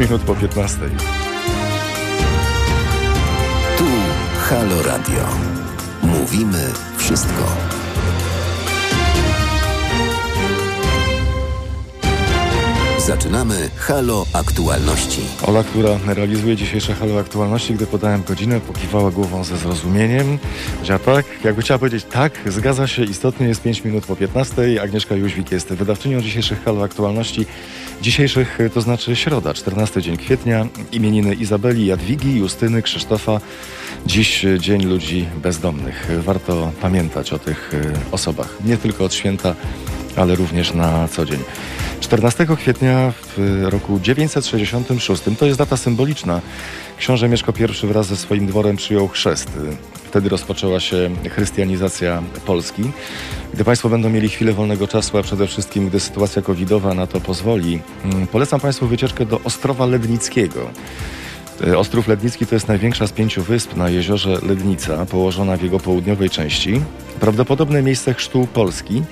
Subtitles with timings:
[0.00, 0.78] 5 minut po 15.
[3.78, 3.84] Tu
[4.48, 5.26] Halo Radio.
[6.02, 7.79] Mówimy wszystko.
[13.06, 15.20] Zaczynamy Halo Aktualności.
[15.46, 20.38] Ola, która realizuje dzisiejsze Halo Aktualności, gdy podałem godzinę, pokiwała głową ze zrozumieniem.
[21.04, 24.82] Tak, jakby chciała powiedzieć tak, zgadza się, istotnie jest 5 minut po 15.
[24.82, 27.46] Agnieszka Jóźwik jest wydawczynią dzisiejszych Halo Aktualności.
[28.02, 33.40] Dzisiejszych to znaczy środa, 14 dzień kwietnia, imieniny Izabeli, Jadwigi, Justyny, Krzysztofa.
[34.06, 36.08] Dziś dzień ludzi bezdomnych.
[36.18, 37.70] Warto pamiętać o tych
[38.12, 39.54] osobach, nie tylko od święta,
[40.20, 41.38] ale również na co dzień.
[42.00, 46.40] 14 kwietnia w roku 966 to jest data symboliczna.
[46.98, 47.52] Książę Mieszko
[47.84, 49.50] I wraz ze swoim dworem przyjął chrzest.
[50.04, 52.82] Wtedy rozpoczęła się chrystianizacja Polski.
[53.54, 57.20] Gdy Państwo będą mieli chwilę wolnego czasu, a przede wszystkim gdy sytuacja covidowa na to
[57.20, 57.80] pozwoli,
[58.32, 60.70] polecam Państwu wycieczkę do Ostrowa Lednickiego.
[61.76, 66.30] Ostrów Lednicki to jest największa z pięciu wysp na jeziorze Lednica, położona w jego południowej
[66.30, 66.80] części.
[67.20, 69.02] Prawdopodobne miejsce chrztu Polski.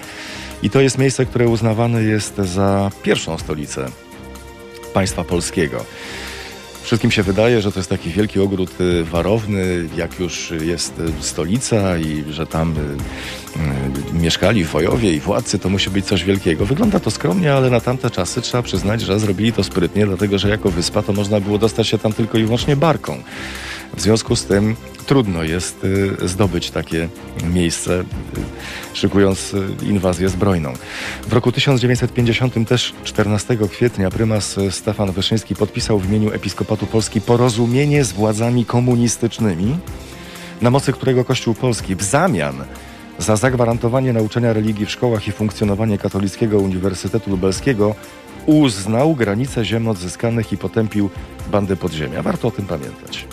[0.63, 3.91] I to jest miejsce, które uznawane jest za pierwszą stolicę
[4.95, 5.85] państwa polskiego.
[6.83, 8.71] Wszystkim się wydaje, że to jest taki wielki ogród
[9.05, 12.75] warowny, jak już jest stolica i że tam
[14.13, 16.67] mieszkali wojowie i władcy, to musi być coś wielkiego.
[16.67, 20.49] Wygląda to skromnie, ale na tamte czasy trzeba przyznać, że zrobili to sprytnie, dlatego że
[20.49, 23.23] jako wyspa to można było dostać się tam tylko i wyłącznie barką.
[23.97, 24.77] W związku z tym
[25.09, 25.87] trudno jest
[26.25, 27.09] zdobyć takie
[27.53, 28.05] miejsce,
[28.93, 30.73] szykując inwazję zbrojną.
[31.29, 38.05] W roku 1950 też 14 kwietnia prymas Stefan Wyszyński podpisał w imieniu Episkopatu Polski porozumienie
[38.05, 39.79] z władzami komunistycznymi,
[40.63, 42.65] na mocy którego Kościół Polski w zamian
[43.19, 47.95] za zagwarantowanie nauczania religii w szkołach i funkcjonowanie Katolickiego Uniwersytetu Lubelskiego
[48.47, 51.11] uznał granice ziem odzyskanych i potępił
[51.53, 52.23] bandy podziemia.
[52.23, 53.27] Warto o tym pamiętać.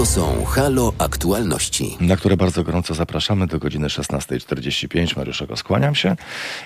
[0.00, 1.96] To są Halo Aktualności.
[2.00, 5.16] Na które bardzo gorąco zapraszamy do godziny 16.45.
[5.16, 6.16] Mariuszego, skłaniam się.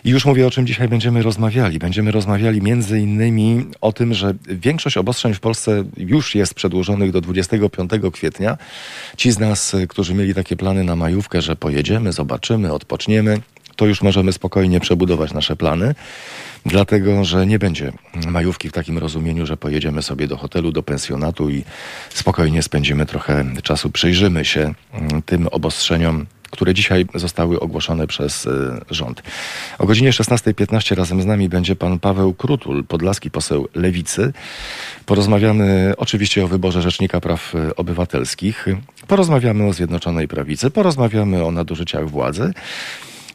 [0.04, 1.78] I już mówię, o czym dzisiaj będziemy rozmawiali.
[1.78, 7.20] Będziemy rozmawiali między innymi o tym, że większość obostrzeń w Polsce już jest przedłużonych do
[7.20, 8.58] 25 kwietnia.
[9.16, 13.40] Ci z nas, którzy mieli takie plany na majówkę, że pojedziemy, zobaczymy, odpoczniemy,
[13.76, 15.94] to już możemy spokojnie przebudować nasze plany
[16.66, 17.92] dlatego że nie będzie
[18.28, 21.64] majówki w takim rozumieniu, że pojedziemy sobie do hotelu, do pensjonatu i
[22.10, 24.74] spokojnie spędzimy trochę czasu, przyjrzymy się
[25.26, 28.48] tym obostrzeniom, które dzisiaj zostały ogłoszone przez
[28.90, 29.22] rząd.
[29.78, 34.32] O godzinie 16.15 razem z nami będzie pan Paweł Krutul, podlaski poseł Lewicy.
[35.06, 38.66] Porozmawiamy oczywiście o wyborze Rzecznika Praw Obywatelskich,
[39.06, 42.52] porozmawiamy o Zjednoczonej Prawicy, porozmawiamy o nadużyciach władzy.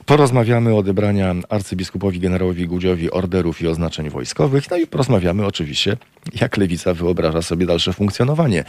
[0.10, 4.72] Porozmawiamy o odebrania arcybiskupowi generałowi Gudziowi orderów i oznaczeń wojskowych.
[4.72, 5.98] No i porozmawiamy oczywiście,
[6.42, 8.64] jak lewica wyobraża sobie dalsze funkcjonowanie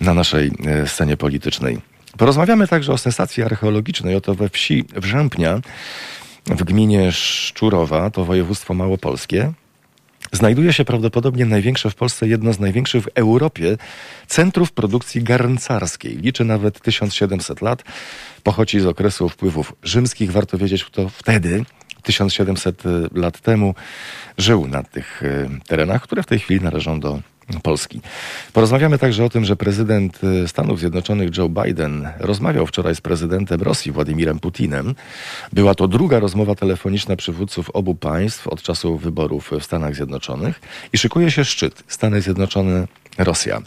[0.00, 0.50] na naszej
[0.86, 1.78] scenie politycznej.
[2.18, 4.14] Porozmawiamy także o sensacji archeologicznej.
[4.14, 5.60] Oto we wsi Wrzępnia
[6.46, 9.52] w gminie Szczurowa, to województwo małopolskie,
[10.32, 13.76] znajduje się prawdopodobnie największe w Polsce, jedno z największych w Europie
[14.26, 16.16] centrów produkcji garncarskiej.
[16.16, 17.82] Liczy nawet 1700 lat.
[18.42, 20.32] Pochodzi z okresu wpływów rzymskich.
[20.32, 21.64] Warto wiedzieć, kto wtedy,
[22.02, 22.82] 1700
[23.14, 23.74] lat temu,
[24.38, 25.22] żył na tych
[25.66, 27.20] terenach, które w tej chwili należą do
[27.62, 28.00] Polski.
[28.52, 33.92] Porozmawiamy także o tym, że prezydent Stanów Zjednoczonych Joe Biden rozmawiał wczoraj z prezydentem Rosji
[33.92, 34.94] Władimirem Putinem.
[35.52, 40.60] Była to druga rozmowa telefoniczna przywódców obu państw od czasu wyborów w Stanach Zjednoczonych
[40.92, 43.62] i szykuje się szczyt Stany Zjednoczone-Rosja.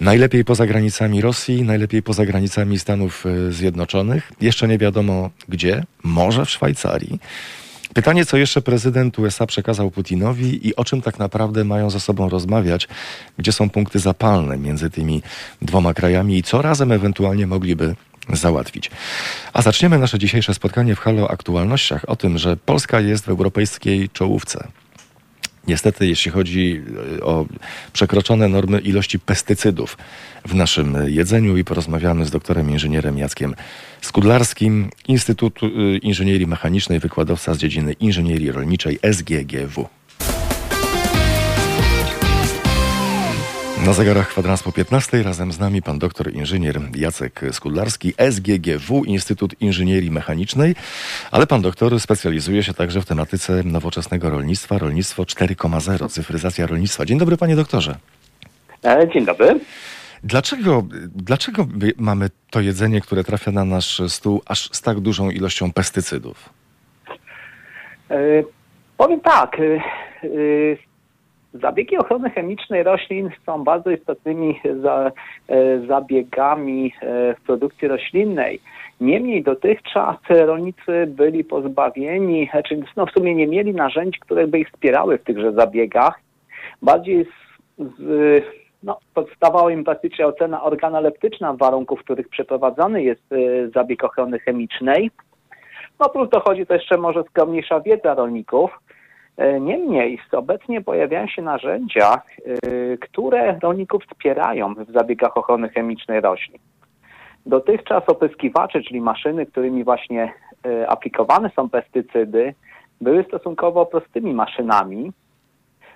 [0.00, 4.32] Najlepiej poza granicami Rosji, najlepiej poza granicami Stanów Zjednoczonych.
[4.40, 7.18] Jeszcze nie wiadomo gdzie, może w Szwajcarii.
[7.98, 12.28] Pytanie, co jeszcze prezydent USA przekazał Putinowi i o czym tak naprawdę mają ze sobą
[12.28, 12.88] rozmawiać,
[13.38, 15.22] gdzie są punkty zapalne między tymi
[15.62, 17.94] dwoma krajami i co razem ewentualnie mogliby
[18.32, 18.90] załatwić.
[19.52, 24.08] A zaczniemy nasze dzisiejsze spotkanie w Halo Aktualnościach o tym, że Polska jest w europejskiej
[24.08, 24.68] czołówce.
[25.68, 26.82] Niestety, jeśli chodzi
[27.22, 27.46] o
[27.92, 29.98] przekroczone normy ilości pestycydów
[30.44, 33.54] w naszym jedzeniu i porozmawiamy z doktorem inżynierem Jackiem
[34.00, 35.70] Skudlarskim, Instytutu
[36.02, 39.97] Inżynierii Mechanicznej, wykładowca z dziedziny inżynierii rolniczej SGGW.
[43.86, 49.60] Na zegarach kwadrans po 15 razem z nami pan doktor inżynier Jacek Skudlarski, SGGW, Instytut
[49.60, 50.74] Inżynierii Mechanicznej,
[51.30, 57.04] ale pan doktor specjalizuje się także w tematyce nowoczesnego rolnictwa, rolnictwo 4.0, cyfryzacja rolnictwa.
[57.04, 57.94] Dzień dobry panie doktorze.
[59.12, 59.60] Dzień dobry.
[60.24, 60.84] Dlaczego,
[61.14, 61.66] dlaczego
[61.96, 66.48] mamy to jedzenie, które trafia na nasz stół aż z tak dużą ilością pestycydów?
[68.10, 68.16] E,
[68.96, 69.56] powiem tak.
[69.60, 70.28] E,
[71.54, 75.12] Zabiegi ochrony chemicznej roślin są bardzo istotnymi za,
[75.48, 78.60] e, zabiegami e, w produkcji roślinnej.
[79.00, 84.58] Niemniej dotychczas rolnicy byli pozbawieni, czy znaczy, no w sumie nie mieli narzędzi, które by
[84.58, 86.20] ich wspierały w tychże zabiegach.
[86.82, 88.44] Bardziej z, z,
[88.82, 95.10] no, podstawała im praktycznie ocena organoleptyczna warunków, w których przeprowadzany jest y, zabieg ochrony chemicznej.
[96.00, 98.70] No plus dochodzi to jeszcze może skromniejsza wiedza rolników.
[99.38, 102.22] E, niemniej obecnie pojawiają się narzędzia,
[102.66, 106.58] y, które rolników wspierają w zabiegach ochrony chemicznej roślin.
[107.46, 110.32] Dotychczas opryskiwacze, czyli maszyny, którymi właśnie
[110.66, 112.54] y, aplikowane są pestycydy,
[113.00, 115.12] były stosunkowo prostymi maszynami,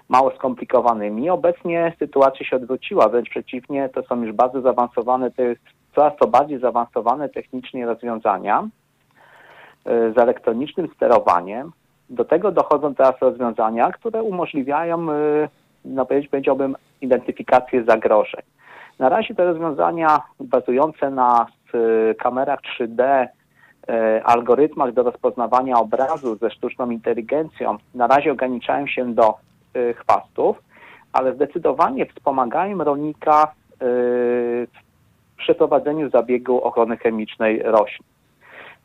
[0.09, 1.31] mało skomplikowanymi.
[1.31, 5.63] Obecnie sytuacja się odwróciła, wręcz przeciwnie, to są już bardzo zaawansowane, to jest
[5.95, 8.69] coraz to bardziej zaawansowane technicznie rozwiązania
[9.85, 11.73] z elektronicznym sterowaniem.
[12.13, 15.49] Do tego dochodzą teraz rozwiązania, które umożliwiają, y,
[15.85, 18.43] no powiedziałbym, identyfikację zagrożeń.
[18.99, 23.27] Na razie te rozwiązania bazujące na y, kamerach 3D,
[24.25, 29.35] algorytmach do rozpoznawania obrazu ze sztuczną inteligencją, na razie ograniczają się do
[29.77, 30.63] Y, chwastów,
[31.13, 38.07] ale zdecydowanie wspomagają rolnika y, w przeprowadzeniu zabiegu ochrony chemicznej roślin.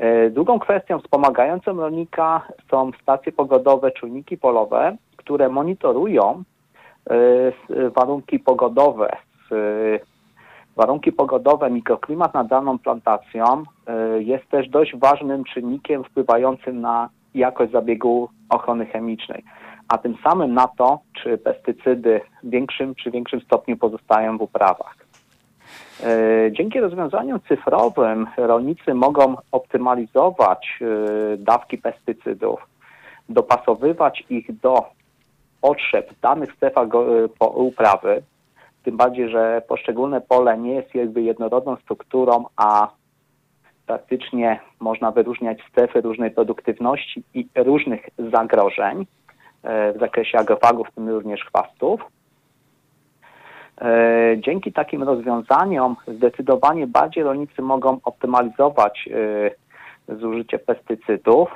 [0.01, 6.43] Y, drugą kwestią wspomagającą rolnika są stacje pogodowe, czujniki polowe, które monitorują
[7.95, 9.17] warunki pogodowe,
[10.75, 13.63] warunki pogodowe, mikroklimat nad daną plantacją
[14.19, 19.43] jest też dość ważnym czynnikiem wpływającym na jakość zabiegu ochrony chemicznej
[19.87, 25.06] a tym samym na to, czy pestycydy w większym czy większym stopniu pozostają w uprawach.
[26.03, 32.67] E, dzięki rozwiązaniom cyfrowym rolnicy mogą optymalizować e, dawki pestycydów,
[33.29, 34.85] dopasowywać ich do
[35.61, 36.87] potrzeb w danych strefach
[37.41, 38.23] e, uprawy,
[38.83, 42.89] tym bardziej, że poszczególne pole nie jest jakby jednorodną strukturą, a
[43.85, 49.05] praktycznie można wyróżniać strefy różnej produktywności i różnych zagrożeń.
[49.95, 52.01] W zakresie agrofagów, w tym również chwastów.
[53.81, 59.09] E, dzięki takim rozwiązaniom zdecydowanie bardziej rolnicy mogą optymalizować
[60.09, 61.49] e, zużycie pestycydów,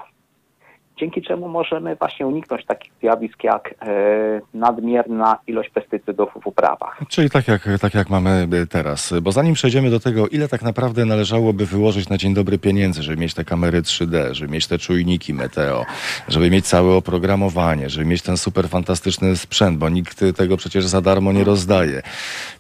[1.01, 6.99] dzięki czemu możemy właśnie uniknąć takich zjawisk jak e, nadmierna ilość pestycydów w uprawach.
[7.09, 9.13] Czyli tak jak, tak jak mamy teraz.
[9.21, 13.17] Bo zanim przejdziemy do tego, ile tak naprawdę należałoby wyłożyć na dzień dobry pieniędzy, żeby
[13.17, 15.85] mieć te kamery 3D, żeby mieć te czujniki meteo,
[16.27, 21.01] żeby mieć całe oprogramowanie, żeby mieć ten super fantastyczny sprzęt, bo nikt tego przecież za
[21.01, 22.01] darmo nie rozdaje.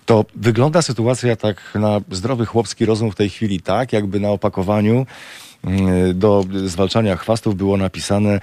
[0.05, 5.05] To wygląda sytuacja tak na zdrowy chłopski rozum w tej chwili tak, jakby na opakowaniu
[6.13, 8.39] do zwalczania chwastów było napisane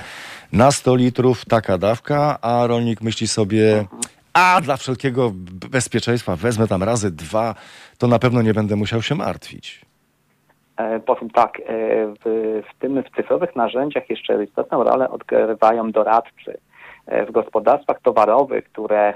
[0.53, 3.85] na 100 litrów taka dawka, a rolnik myśli sobie,
[4.33, 5.33] a dla wszelkiego
[5.71, 7.55] bezpieczeństwa wezmę tam razy dwa,
[7.99, 9.89] to na pewno nie będę musiał się martwić.
[10.77, 11.63] E, powiem tak, e,
[12.25, 16.59] w, w tym w cyfrowych narzędziach jeszcze istotną rolę odgrywają doradcy.
[17.07, 19.15] E, w gospodarstwach towarowych, które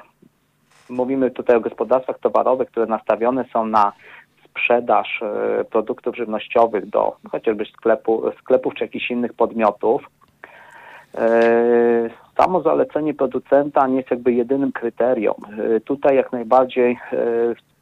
[0.89, 3.93] mówimy tutaj o gospodarstwach towarowych, które nastawione są na
[4.53, 10.03] sprzedaż e, produktów żywnościowych do chociażby sklepu, sklepów czy jakichś innych podmiotów.
[11.15, 15.37] E, samo zalecenie producenta nie jest jakby jedynym kryterium.
[15.77, 16.99] E, tutaj jak najbardziej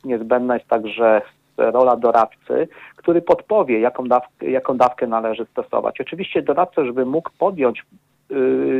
[0.04, 1.22] niezbędna jest także
[1.56, 6.00] rola doradcy, który podpowie, jaką dawkę, jaką dawkę należy stosować.
[6.00, 7.82] Oczywiście doradca, żeby mógł podjąć,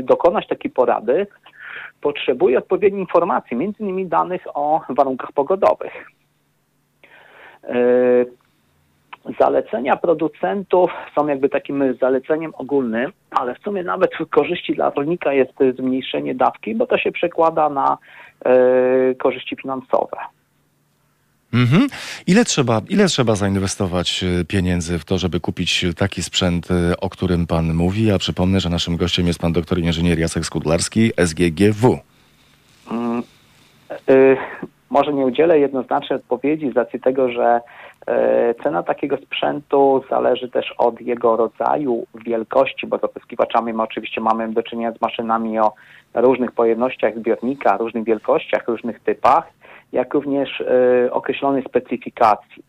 [0.03, 1.27] dokonać takiej porady,
[2.01, 5.93] potrzebuje odpowiednich informacji, między innymi danych o warunkach pogodowych.
[7.65, 8.25] E,
[9.41, 15.53] zalecenia producentów są jakby takim zaleceniem ogólnym, ale w sumie nawet korzyści dla rolnika jest
[15.77, 17.99] zmniejszenie dawki, bo to się przekłada na
[18.45, 20.17] e, korzyści finansowe.
[21.55, 21.87] Mhm.
[22.27, 26.69] Ile, trzeba, ile trzeba zainwestować e, pieniędzy w to, żeby kupić taki sprzęt,
[27.01, 28.11] o którym Pan mówi?
[28.11, 31.99] A przypomnę, że naszym gościem jest Pan doktor inżynier Jacek Skudlarski, SGGW.
[32.91, 33.23] Mm,
[34.11, 34.37] y
[34.91, 37.61] może nie udzielę jednoznacznej odpowiedzi z racji tego, że
[38.07, 44.21] e, cena takiego sprzętu zależy też od jego rodzaju, wielkości, bo z opryskiwaczami my oczywiście
[44.21, 45.73] mamy do czynienia z maszynami o
[46.15, 49.45] różnych pojemnościach zbiornika, różnych wielkościach, różnych typach,
[49.93, 52.63] jak również e, określonej specyfikacji.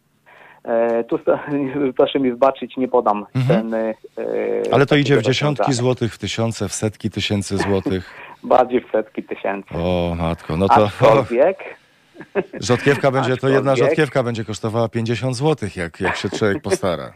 [0.64, 1.20] E, tu
[1.98, 3.62] proszę mi wybaczyć, nie podam mhm.
[3.62, 3.96] ceny.
[4.72, 8.14] Ale to idzie w dziesiątki złotych, w tysiące, w setki tysięcy złotych.
[8.44, 9.70] Bardziej w setki tysięcy.
[9.74, 10.86] O matko, no to...
[10.86, 11.58] Aczkolwiek
[12.60, 17.14] Rzodkiewka będzie, to jedna rzodkiewka będzie kosztowała 50 zł, jak, jak się człowiek postara.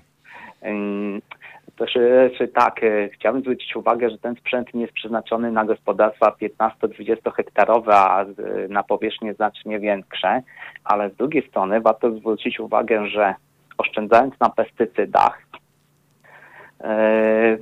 [1.76, 5.66] To czy, czy tak, e, chciałbym zwrócić uwagę, że ten sprzęt nie jest przeznaczony na
[5.66, 8.26] gospodarstwa 15-20 hektarowe, a
[8.70, 10.42] na powierzchnie znacznie większe,
[10.84, 13.36] ale z drugiej strony warto zwrócić uwagę, że
[13.78, 15.42] oszczędzając na pestycydach,
[16.84, 17.58] e,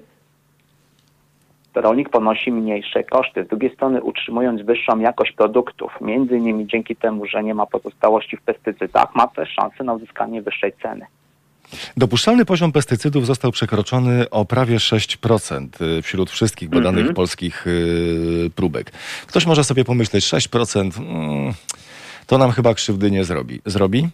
[1.76, 3.44] rolnik ponosi mniejsze koszty.
[3.44, 8.38] Z drugiej strony utrzymując wyższą jakość produktów, między innymi dzięki temu, że nie ma pozostałości
[8.38, 11.06] w pestycydach, ma też szansę na uzyskanie wyższej ceny.
[11.98, 17.16] Dopuszczalny poziom pestycydów został przekroczony o prawie 6% y, wśród wszystkich badanych Mhm.
[17.16, 18.92] polskich y, próbek.
[19.28, 21.54] Ktoś może sobie pomyśleć, 6% mm,
[22.28, 23.62] to nam chyba krzywdy nie zrobi.
[23.66, 24.08] Zrobi?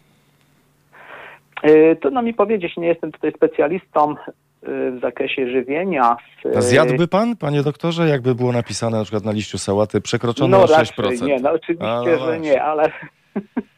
[1.63, 4.15] Yy, Trudno mi powiedzieć, nie jestem tutaj specjalistą
[4.63, 6.15] w zakresie żywienia.
[6.45, 10.57] A Yy, Zjadłby pan, panie doktorze, jakby było napisane na przykład na liściu sałaty przekroczone
[10.57, 11.03] No o 6%?
[11.03, 12.39] raczej nie, no oczywiście, A, no że właśnie.
[12.39, 12.91] nie, ale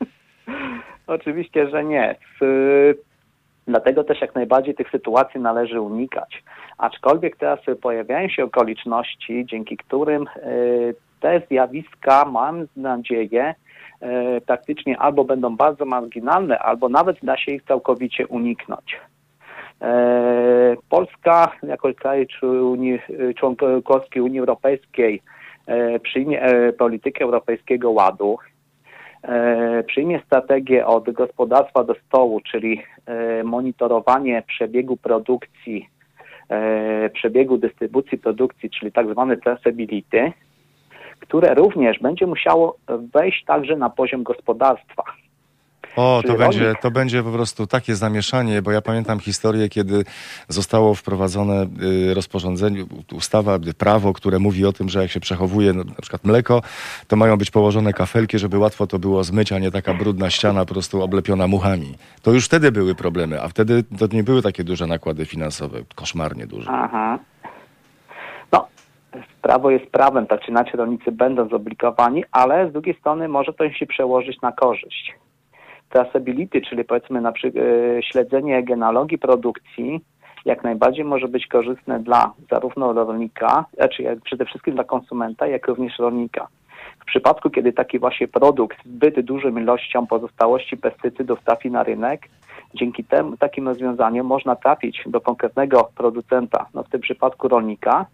[1.07, 2.15] oczywiście, że nie.
[2.41, 2.95] Yy,
[3.67, 6.43] Dlatego też jak najbardziej tych sytuacji należy unikać.
[6.77, 13.55] Aczkolwiek teraz pojawiają się okoliczności, dzięki którym yy, te zjawiska, mam nadzieję,
[14.01, 18.99] yy, praktycznie albo będą bardzo marginalne, albo nawet da się ich całkowicie uniknąć.
[19.81, 22.27] E, Polska jako kraj
[23.35, 25.21] członkowski Unii Europejskiej
[25.67, 28.37] e, przyjmie e, politykę Europejskiego Ładu,
[29.87, 32.81] przyjmie strategię od gospodarstwa do stołu, czyli
[33.43, 35.89] monitorowanie przebiegu produkcji,
[37.13, 40.31] przebiegu dystrybucji produkcji, czyli tak zwane traceability,
[41.19, 42.77] które również będzie musiało
[43.13, 45.03] wejść także na poziom gospodarstwa.
[45.95, 50.03] O, to będzie, rolnik- to będzie po prostu takie zamieszanie, bo ja pamiętam historię, kiedy
[50.47, 51.67] zostało wprowadzone
[52.09, 56.25] y, rozporządzenie, ustawa, prawo, które mówi o tym, że jak się przechowuje no, na przykład
[56.25, 56.61] mleko,
[57.07, 60.65] to mają być położone kafelki, żeby łatwo to było zmyć, a nie taka brudna ściana
[60.65, 61.93] po prostu oblepiona muchami.
[62.21, 66.47] To już wtedy były problemy, a wtedy to nie były takie duże nakłady finansowe, koszmarnie
[66.47, 66.69] duże.
[66.71, 67.19] Aha.
[68.51, 68.67] No,
[69.41, 73.69] prawo jest prawem, tak czy inaczej rolnicy będą zobligowani, ale z drugiej strony może to
[73.69, 75.13] się przełożyć na korzyść.
[75.91, 80.01] Traceability, czyli powiedzmy na przykład e, śledzenie genealogii produkcji,
[80.45, 85.67] jak najbardziej może być korzystne dla zarówno rolnika, znaczy jak przede wszystkim dla konsumenta, jak
[85.67, 86.47] również rolnika.
[86.99, 92.29] W przypadku, kiedy taki właśnie produkt zbyt dużą ilością pozostałości pestycydów trafi na rynek,
[92.73, 98.05] dzięki temu, takim rozwiązaniom można trafić do konkretnego producenta, no w tym przypadku rolnika,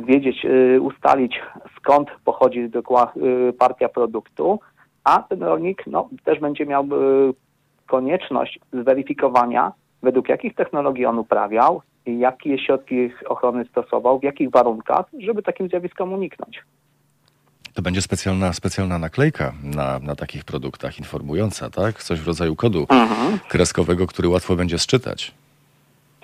[0.00, 1.40] wiedzieć, y, ustalić
[1.76, 3.12] skąd pochodzi dokła-
[3.48, 4.60] y, partia produktu,
[5.04, 7.34] a ten rolnik no, też będzie miał y,
[7.86, 15.06] konieczność zweryfikowania, według jakich technologii on uprawiał i jakie środki ochrony stosował, w jakich warunkach,
[15.18, 16.62] żeby takim zjawiskom uniknąć.
[17.74, 22.02] To będzie specjalna, specjalna naklejka na, na takich produktach informująca, tak?
[22.02, 22.86] Coś w rodzaju kodu
[23.48, 25.34] kreskowego, który łatwo będzie sczytać.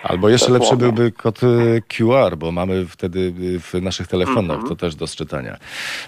[0.02, 4.68] Albo jeszcze lepszy byłby kod y, QR, bo mamy wtedy y, w naszych telefonach Mhm.
[4.68, 5.56] to też do sczytania.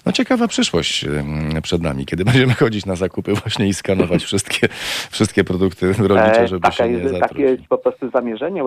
[0.06, 4.68] No ciekawa przyszłość y, przed nami, kiedy będziemy chodzić na zakupy właśnie i skanować wszystkie,
[5.10, 8.64] wszystkie produkty rolnicze, E, żeby taka się nie jest, takie jest po prostu zamierzenie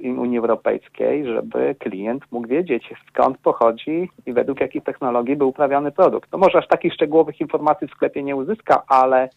[0.00, 6.32] Unii Europejskiej, żeby klient mógł wiedzieć skąd pochodzi i według jakich technologii był uprawiany produkt.
[6.32, 9.28] No może aż takich szczegółowych informacji w sklepie nie uzyska, ale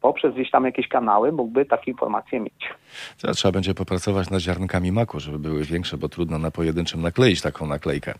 [0.00, 2.68] poprzez gdzieś tam jakieś kanały mógłby takie informacje mieć.
[3.20, 7.40] To Trzeba będzie popracować nad ziarnkami maku, żeby były większe, bo trudno na pojedynczym nakleić
[7.40, 8.14] taką naklejkę.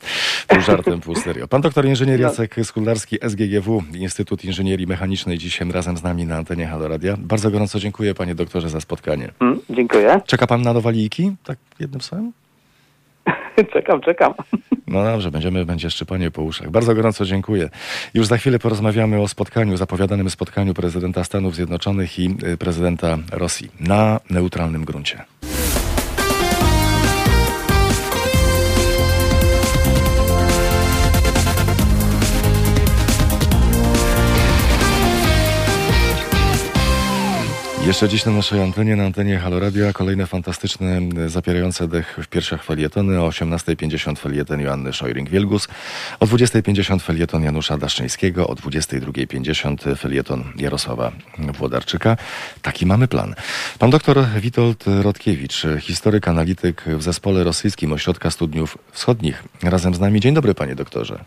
[0.48, 1.48] Pół żartem, pół serio.
[1.48, 2.26] Pan doktor inżynier No.
[2.26, 7.14] Jacek Skuldarski, SGGW, Instytut Inżynierii Mechanicznej, dzisiaj razem z nami na antenie Halo Radia.
[7.18, 9.28] Bardzo gorąco dziękuję panie doktorze za spotkanie.
[9.40, 10.20] Mm, dziękuję.
[10.26, 11.32] Czeka pan na nowalijki?
[11.44, 12.32] Tak jednym słowem?
[13.72, 14.34] czekam, czekam.
[14.86, 16.70] No dobrze, będziemy, będzie szczypanie po uszach.
[16.70, 17.68] Bardzo gorąco dziękuję.
[18.14, 23.70] Już za chwilę porozmawiamy o spotkaniu, zapowiadanym spotkaniu prezydenta Stanów Zjednoczonych i y, prezydenta Rosji
[23.80, 25.24] na neutralnym gruncie.
[37.88, 42.26] Jeszcze dziś na naszej antenie, na antenie Halo Radio, kolejne fantastyczne, y, zapierające dech w
[42.26, 43.20] piersiach felietony.
[43.20, 45.68] O 18.50 felieton Joanny Szojring-Wielgus,
[46.20, 52.16] o 20.50 felieton Janusza Daszczyńskiego, o 22.50 felieton Jarosława Włodarczyka.
[52.62, 53.34] Taki mamy plan.
[53.78, 59.44] Pan doktor Witold Rodkiewicz, historyk, analityk w zespole rosyjskim Ośrodka Studiów Wschodnich.
[59.62, 60.20] Razem z nami.
[60.20, 61.24] Dzień dobry, panie doktorze.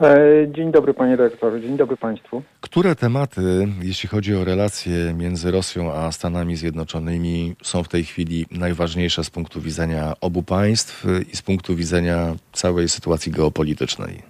[0.00, 2.42] E, Dzień dobry panie dyrektorze, dzień dobry państwu.
[2.60, 3.40] Które tematy,
[3.82, 9.30] jeśli chodzi o relacje między Rosją a Stanami Zjednoczonymi, są w tej chwili najważniejsze z
[9.30, 12.16] punktu widzenia obu państw i z punktu widzenia
[12.52, 14.22] całej sytuacji geopolitycznej?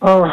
[0.00, 0.26] O,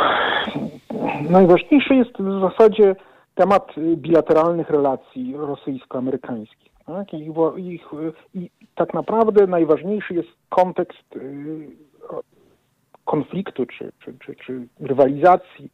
[1.29, 2.95] najważniejszy jest w zasadzie
[3.36, 6.71] temat bilateralnych relacji rosyjsko-amerykańskich.
[6.86, 7.13] Tak?
[7.13, 7.81] Ich, ich,
[8.33, 11.67] I tak naprawdę najważniejszy jest kontekst y,
[13.08, 15.70] konfliktu czy, czy, czy, czy rywalizacji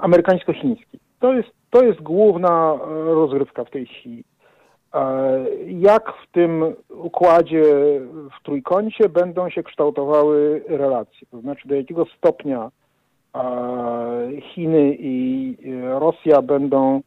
[0.00, 1.00] amerykańsko-chińskiej.
[1.20, 4.24] To jest, to jest główna rozgrywka w tej chwili.
[5.66, 7.64] Jak w tym układzie
[8.38, 11.26] w trójkącie będą się kształtowały relacje?
[11.30, 12.70] To znaczy, do jakiego stopnia
[14.40, 17.00] Chiny i Rosja będą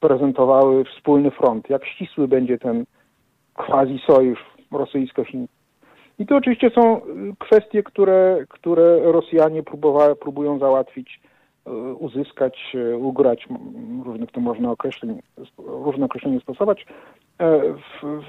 [0.00, 1.70] prezentowały wspólny front?
[1.70, 2.84] Jak ścisły będzie ten
[3.54, 5.55] quasi-sojusz rosyjsko-chiński?
[6.18, 7.00] I to oczywiście są
[7.38, 9.62] kwestie, które, które Rosjanie
[10.20, 11.20] próbują załatwić
[11.66, 13.46] E, uzyskać, e, ugrać,
[14.04, 15.22] różnych to można określeń,
[15.58, 16.86] różne określenia stosować,
[17.38, 18.26] e, w, w,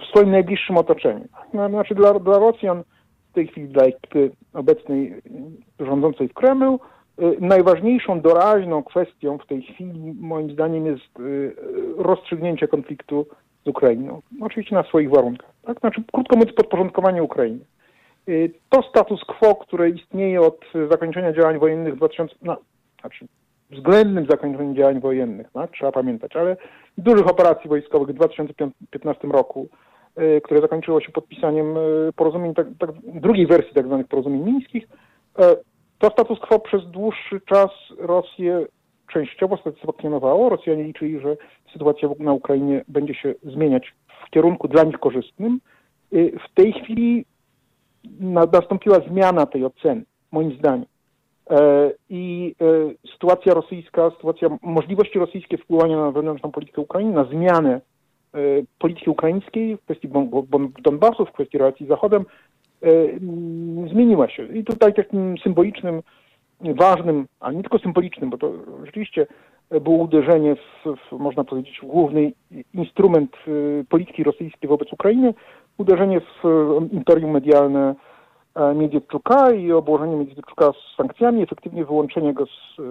[0.00, 1.24] w, swoim najbliższym otoczeniu.
[1.52, 2.82] No, znaczy dla, dla Rosjan,
[3.30, 5.22] w tej chwili dla ekipy obecnej
[5.80, 6.80] rządzącej w Kremlu,
[7.40, 11.18] najważniejszą doraźną kwestią w tej chwili moim zdaniem jest
[11.96, 13.26] rozstrzygnięcie konfliktu
[13.66, 14.22] z Ukrainą.
[14.40, 15.50] Oczywiście na swoich warunkach.
[15.62, 15.80] Tak?
[15.80, 17.64] Znaczy, krótko mówiąc, podporządkowanie Ukrainy.
[18.28, 22.56] Y, to status quo, które istnieje od zakończenia działań wojennych w 2000, no,
[23.00, 23.26] znaczy
[23.70, 26.56] względnym zakończeniu działań wojennych, tak, trzeba pamiętać, ale
[26.98, 29.68] dużych operacji wojskowych w 2015 roku,
[30.18, 34.88] y, które zakończyło się podpisaniem y, porozumień, tak, tak, drugiej wersji tak zwanych porozumień mińskich,
[35.98, 38.66] to status quo przez dłuższy czas Rosję
[39.12, 40.48] częściowo satysfakcjonowało.
[40.48, 41.36] Rosjanie liczyli, że
[41.72, 43.94] sytuacja na Ukrainie będzie się zmieniać
[44.26, 45.60] w kierunku dla nich korzystnym.
[46.12, 47.24] W tej chwili
[48.52, 50.86] nastąpiła zmiana tej oceny, moim zdaniem.
[51.50, 57.80] E, I e, sytuacja rosyjska, sytuacja możliwości rosyjskie wpływania na wewnętrzną politykę Ukrainy, na zmianę
[58.34, 58.38] e,
[58.78, 60.08] polityki ukraińskiej w kwestii
[60.82, 62.24] Donbasu, w kwestii relacji z Zachodem,
[63.90, 64.46] zmieniła się.
[64.46, 66.02] I tutaj takim symbolicznym,
[66.60, 68.52] ważnym, a nie tylko symbolicznym, bo to
[68.84, 69.26] rzeczywiście
[69.80, 72.32] było uderzenie w, w można powiedzieć, w główny
[72.74, 73.36] instrument
[73.88, 75.34] polityki rosyjskiej wobec Ukrainy,
[75.78, 76.44] uderzenie w
[76.92, 77.94] imperium medialne
[78.54, 82.82] e, Miedietczuka i obłożenie Miedietczuka z sankcjami, efektywnie wyłączenie go z e,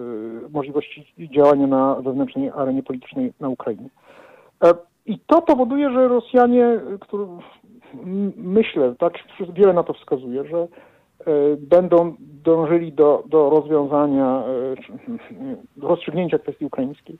[0.49, 3.89] możliwości działania na wewnętrznej arenie politycznej na Ukrainie.
[4.63, 4.73] E,
[5.05, 6.79] I to powoduje, że Rosjanie,
[8.37, 9.13] myślę, tak
[9.53, 10.67] wiele na to wskazuje, że
[11.57, 14.43] będą dążyli do, do rozwiązania,
[15.77, 17.17] do rozstrzygnięcia kwestii ukraińskiej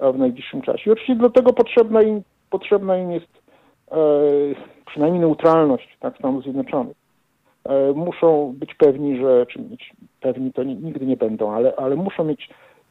[0.00, 0.90] w najbliższym czasie.
[0.90, 3.42] I oczywiście do tego potrzebna im, potrzebna im jest
[4.86, 6.96] przynajmniej neutralność tak, Stanów Zjednoczonych.
[7.64, 12.24] E, muszą być pewni, że, czy mieć pewni to nigdy nie będą, ale, ale muszą
[12.24, 12.48] mieć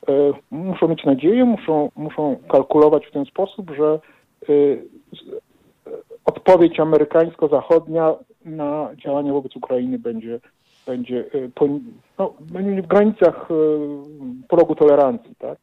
[0.07, 0.11] e,
[0.51, 3.99] muszą mieć nadzieję, muszą, muszą kalkulować w ten sposób, że
[4.49, 4.53] e,
[6.25, 8.13] odpowiedź amerykańsko-zachodnia
[8.45, 10.39] na działania wobec Ukrainy będzie,
[10.85, 11.25] będzie,
[12.17, 13.47] no, będzie w granicach
[14.49, 15.35] progu tolerancji.
[15.35, 15.57] Tak?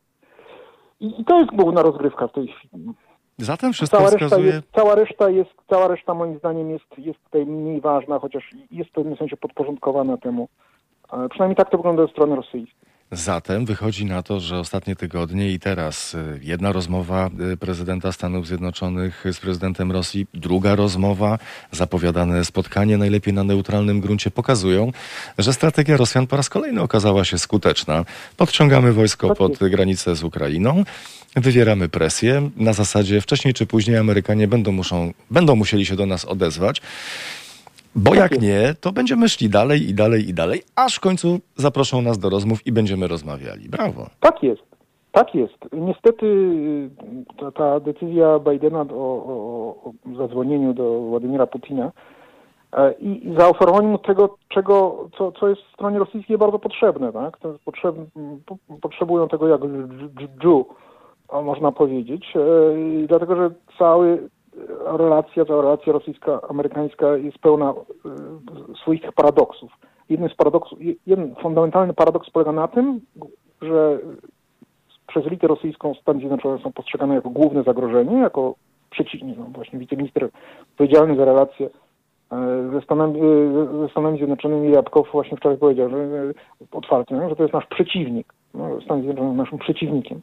[1.00, 2.92] I, I to jest główna rozgrywka w tej chwili.
[3.38, 4.42] Zatem wszystko cała wskazuje...
[4.42, 8.50] Reszta jest, cała reszta jest, cała reszta moim zdaniem jest, jest tutaj mniej ważna, chociaż
[8.70, 10.48] jest w pewnym sensie podporządkowana temu.
[11.30, 12.88] Przynajmniej tak to wygląda ze strony rosyjskiej.
[13.12, 18.47] Zatem wychodzi na to, że ostatnie tygodnie i teraz y, jedna rozmowa y, prezydenta Stanów
[18.47, 21.38] Zjednoczonych z prezydentem Rosji, druga rozmowa,
[21.73, 24.92] zapowiadane spotkanie najlepiej na neutralnym gruncie pokazują,
[25.38, 28.05] że strategia Rosjan po raz kolejny okazała się skuteczna.
[28.37, 30.85] Podciągamy wojsko pod granicę z Ukrainą,
[31.37, 36.25] wywieramy presję na zasadzie wcześniej czy później Amerykanie będą, muszą, będą musieli się do nas
[36.25, 36.83] odezwać.
[37.94, 42.03] Bo jak nie, to będziemy szli dalej i dalej i dalej, aż w końcu zaproszą
[42.03, 43.68] nas do rozmów i będziemy rozmawiali.
[43.68, 44.07] Brawo.
[44.20, 44.62] Tak jest.
[45.12, 45.59] Tak jest.
[45.72, 46.27] Niestety
[47.38, 51.92] ta, ta decyzja Bidena o, o, o zadzwonieniu do Władimira Putina
[52.72, 57.12] e, i, i zaoferowaniu mu tego, czego, co, co jest w stronie rosyjskiej bardzo potrzebne.
[57.12, 57.38] Tak?
[57.64, 57.96] Potrzeb,
[58.81, 59.61] potrzebują tego jak
[60.40, 60.66] dżu,
[61.42, 64.29] można powiedzieć, e, dlatego że cały
[64.99, 69.73] relacja, ta relacja rosyjska-amerykańska jest pełna y, swoich paradoksów.
[70.09, 73.01] Jeden z paradoksów, jeden fundamentalny paradoks polega na tym,
[73.62, 73.99] że
[75.07, 78.55] przez elitę rosyjską Stany Zjednoczone są postrzegane jako główne zagrożenie, jako
[78.90, 80.29] przeciwnik, no właśnie wiceminister
[80.73, 81.71] odpowiedzialny za relacje
[82.33, 85.97] e, ze Stanami, e, ze Stanami Zjednoczonymi Jabłkow właśnie wczoraj powiedział, że
[86.73, 88.33] otwarcie, że to jest nasz przeciwnik.
[88.55, 90.21] No, Stany Zjednoczone są naszym przeciwnikiem.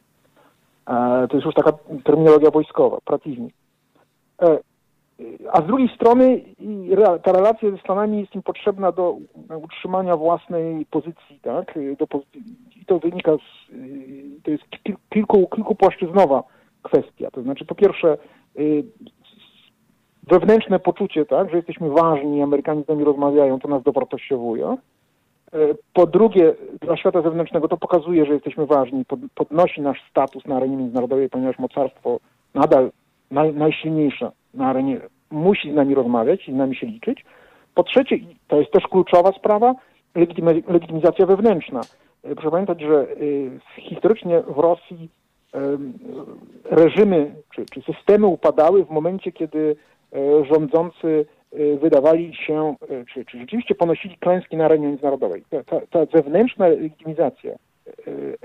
[0.87, 1.71] E, to jest już taka
[2.03, 3.53] terminologia wojskowa, przeciwnik.
[4.41, 4.59] E,
[5.51, 6.41] a z drugiej strony
[7.23, 9.17] ta relacja ze Stanami jest im potrzebna do
[9.63, 11.79] utrzymania własnej pozycji, tak?
[11.99, 12.07] Do
[12.75, 13.71] I to wynika z,
[14.43, 14.63] to jest
[15.09, 16.43] kilku, kilkupłaszczyznowa
[16.83, 17.31] kwestia.
[17.31, 18.17] To znaczy po pierwsze
[18.59, 18.83] y,
[20.27, 24.67] wewnętrzne poczucie, tak, że jesteśmy ważni, Amerykanie z nami rozmawiają, to nas dowartościowuje.
[24.67, 24.77] E,
[25.93, 30.77] po drugie, dla świata zewnętrznego to pokazuje, że jesteśmy ważni, podnosi nasz status na arenie
[30.77, 32.19] międzynarodowej, ponieważ mocarstwo
[32.53, 32.91] nadal
[33.31, 34.99] naj, najsilniejsza na arenie,
[35.31, 37.25] musi z nami rozmawiać i z nami się liczyć.
[37.75, 39.75] Po trzecie, to jest też kluczowa sprawa,
[40.15, 41.81] legitymi- legitymizacja wewnętrzna.
[42.23, 45.09] E, Proszę pamiętać, że y, historycznie w Rosji
[45.53, 45.93] em,
[46.65, 49.75] reżimy czy, czy systemy upadały w momencie, kiedy
[50.13, 55.43] e, rządzący e, wydawali się, e, czy, czy rzeczywiście ponosili klęski na arenie międzynarodowej.
[55.49, 57.57] Ta, ta, ta zewnętrzna legitymizacja e,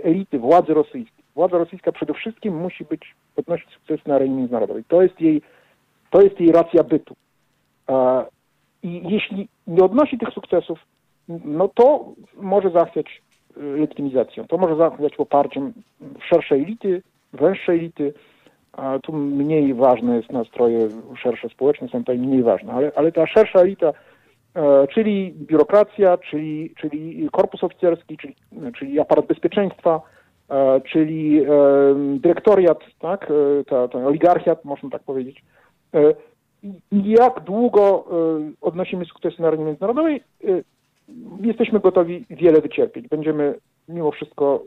[0.04, 4.84] elity, władzy rosyjskiej, władza rosyjska przede wszystkim musi być, podnosić sukces na arenie międzynarodowej.
[4.88, 5.42] To jest jej,
[6.10, 7.16] to jest jej racja bytu.
[8.82, 10.78] I jeśli nie odnosi tych sukcesów,
[11.44, 13.22] no to może zachwiać
[13.56, 14.46] y, legitymizacją.
[14.46, 15.72] To może zachwiać poparciem
[16.28, 18.14] szerszej elity, węższej elity,
[18.72, 20.88] a tu mniej ważne jest nastroje
[21.22, 23.92] szersze społeczne, są tutaj mniej ważne, ale, ale ta szersza elita,
[24.54, 28.34] e, czyli biurokracja, czyli, czyli korpus oficerski, czyli,
[28.78, 30.00] czyli aparat bezpieczeństwa,
[30.92, 31.46] czyli e,
[32.18, 35.42] dyrektoriat, tak, e, ta, ta oligarchiat, można tak powiedzieć.
[35.94, 36.14] E,
[36.92, 40.48] jak długo e, odnosimy sukcesy na arenie międzynarodowej, e,
[41.40, 43.08] jesteśmy gotowi wiele wycierpieć.
[43.08, 43.54] Będziemy
[43.88, 44.64] mimo wszystko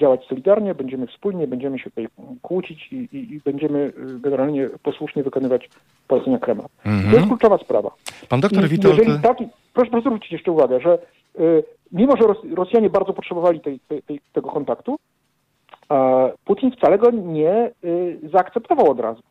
[0.00, 2.08] działać solidarnie, będziemy wspólnie, będziemy się tutaj
[2.42, 5.68] kłócić i, i, i będziemy generalnie posłusznie wykonywać
[6.08, 6.66] polecenia Kremla.
[6.84, 7.10] Mhm.
[7.10, 7.90] To jest kluczowa sprawa.
[8.28, 8.98] Pan doktor I Witold...
[8.98, 10.98] Jeżeli taki, proszę, proszę zwrócić jeszcze uwagę, że
[11.40, 14.96] y, mimo, że Ros Rosjanie bardzo potrzebowali tej, tej, tej, tego kontaktu,
[16.44, 19.22] Putin wcale go nie y, zaakceptował od razu.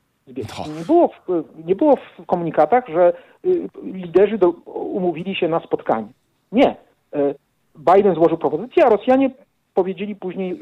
[0.79, 3.13] Nie było, w, nie było w komunikatach, że
[3.45, 6.07] y, liderzy do, umówili się na spotkanie.
[6.51, 6.75] Nie.
[7.15, 7.35] Y,
[7.95, 9.29] Biden złożył propozycję, a Rosjanie
[9.73, 10.59] powiedzieli później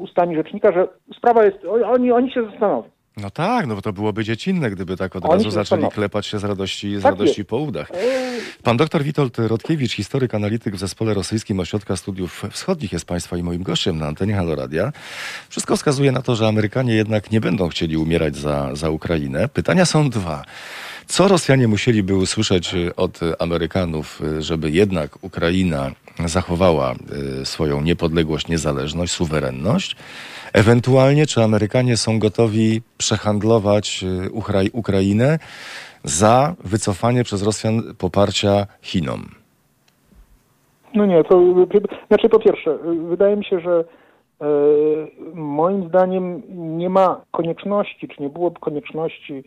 [0.00, 2.88] ustami rzecznika, że sprawa jest, oni, oni się zastanowią.
[3.16, 6.38] No tak, no bo to byłoby dziecinne, gdyby tak od Oni razu zaczęli klepać się
[6.38, 7.50] z radości, z Tak radości jest.
[7.50, 7.90] po udach.
[7.90, 7.94] Y,
[8.62, 13.42] Pan doktor Witold Rotkiewicz, historyk, analityk w Zespole Rosyjskim Ośrodka Studiów Wschodnich jest Państwa i
[13.42, 14.92] moim gościem na antenie Halo Radia.
[15.48, 19.48] Wszystko wskazuje na to, że Amerykanie jednak nie będą chcieli umierać za, za Ukrainę.
[19.48, 20.44] Pytania są dwa.
[21.06, 25.90] Co Rosjanie musieliby usłyszeć od Amerykanów, żeby jednak Ukraina
[26.26, 26.94] zachowała
[27.42, 29.96] y, swoją niepodległość, niezależność, suwerenność?
[30.54, 35.38] Ewentualnie, czy Amerykanie są gotowi przehandlować y, Ukrai- Ukrainę
[36.04, 39.22] za wycofanie przez Rosjan poparcia Chinom?
[40.94, 41.40] No nie, to
[42.08, 43.84] znaczy po pierwsze, wydaje mi się, że
[44.40, 44.46] e,
[45.34, 46.42] moim zdaniem
[46.78, 49.44] nie ma konieczności, czy nie byłoby konieczności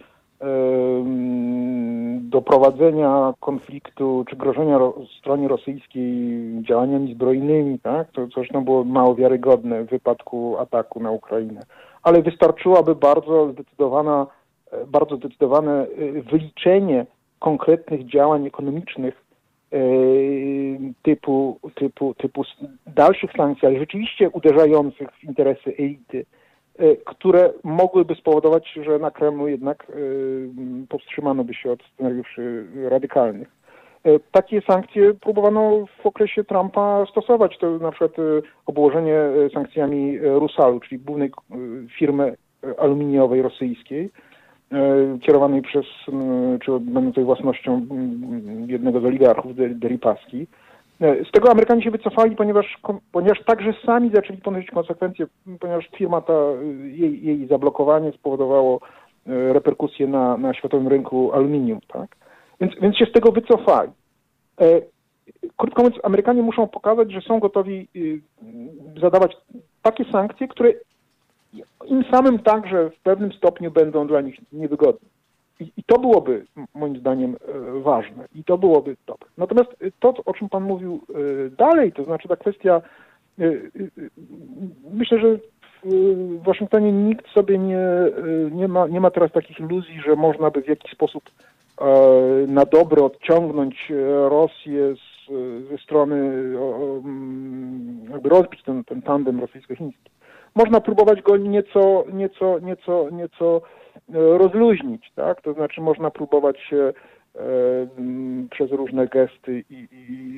[2.20, 6.08] doprowadzenia konfliktu, czy grożenia ro, stronie rosyjskiej
[6.62, 8.12] działaniami zbrojnymi, tak?
[8.12, 11.62] To zresztą było mało wiarygodne w wypadku ataku na Ukrainę.
[12.04, 14.28] Ale wystarczyłaby bardzo zdecydowana,
[14.72, 15.88] e, bardzo zdecydowane e,
[16.22, 17.06] wyliczenie
[17.40, 19.24] konkretnych działań ekonomicznych
[19.74, 19.78] e,
[21.04, 22.44] typu, typu, typu
[22.88, 26.26] dalszych sankcji, ale rzeczywiście uderzających w interesy elity,
[27.06, 29.94] które mogłyby spowodować, że na Kremlu jednak e,
[30.90, 33.48] powstrzymano by się od scenariuszy radykalnych.
[34.04, 37.58] E, Takie sankcje próbowano w okresie Trumpa stosować.
[37.58, 38.22] To na przykład e,
[38.66, 41.56] obłożenie e, sankcjami e, Rusalu, czyli głównej e,
[41.98, 44.10] firmy e, aluminiowej rosyjskiej,
[44.72, 44.78] e,
[45.22, 45.86] kierowanej przez,
[46.62, 47.86] czy będącej własnością
[48.68, 50.48] jednego z oligarchów, De- Deripaski.
[51.00, 52.78] Z tego Amerykanie się wycofali, ponieważ,
[53.12, 55.28] ponieważ także sami zaczęli ponosić konsekwencje,
[55.60, 58.80] ponieważ firma ta, e, jej, jej zablokowanie spowodowało
[59.28, 62.16] e, reperkusje na, na światowym rynku aluminium, tak?
[62.62, 63.92] Więc, więc się z tego wycofali.
[64.62, 64.82] E,
[65.58, 68.22] Krótko mówiąc, Amerykanie muszą pokazać, że są gotowi y,
[69.02, 69.38] zadawać
[69.82, 70.74] takie sankcje, które
[71.86, 75.10] im samym także w pewnym stopniu będą dla nich niewygodne.
[75.60, 79.17] I, I to byłoby moim zdaniem e, ważne i to byłoby dobre.
[79.38, 82.82] Natomiast e, to, o czym Pan mówił e, dalej, to znaczy ta kwestia,
[83.40, 83.52] e,
[84.94, 85.38] myślę, że
[85.84, 87.88] w Waszyngtonie nikt sobie nie,
[88.52, 91.24] nie, ma, nie ma teraz takich iluzji, że można by w jakiś sposób
[91.82, 91.88] e,
[92.48, 95.32] na dobre odciągnąć e, Rosję z,
[95.70, 100.12] ze strony, mm, jakby rozbić ten, ten tandem rosyjsko-chiński.
[100.56, 103.62] Można próbować go nieco, nieco, nieco, nieco
[104.10, 105.42] e, rozluźnić, tak?
[105.42, 106.74] To znaczy można próbować
[108.50, 109.88] przez różne gesty i,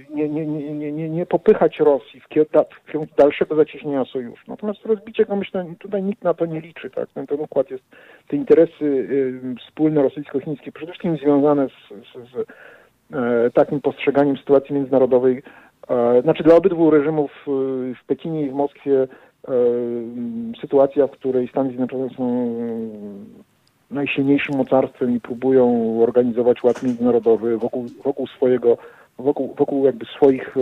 [0.10, 4.44] nie, nie, nie, nie, nie, popychać Rosji w kierunku, dalszego zacieśnienia sojuszu.
[4.48, 7.10] Natomiast rozbicie go, myślę, tutaj nikt na to nie liczy, tak?
[7.10, 7.84] Ten, ten układ jest,
[8.28, 9.10] te interesy
[9.60, 12.50] wspólne rosyjsko-chińskie przede wszystkim związane z, z, z
[13.14, 15.44] e, takim postrzeganiem sytuacji międzynarodowej,
[15.90, 17.52] e, znaczy dla obydwu reżimów e,
[18.04, 19.08] w Pekinie i w Moskwie
[20.62, 22.56] sytuacja, w której Stany Zjednoczone są
[23.92, 28.78] najsilniejszym mocarstwem i próbują organizować ład międzynarodowy wokół, wokół swojego,
[29.20, 30.62] wokół, wokół jakby swoich, e,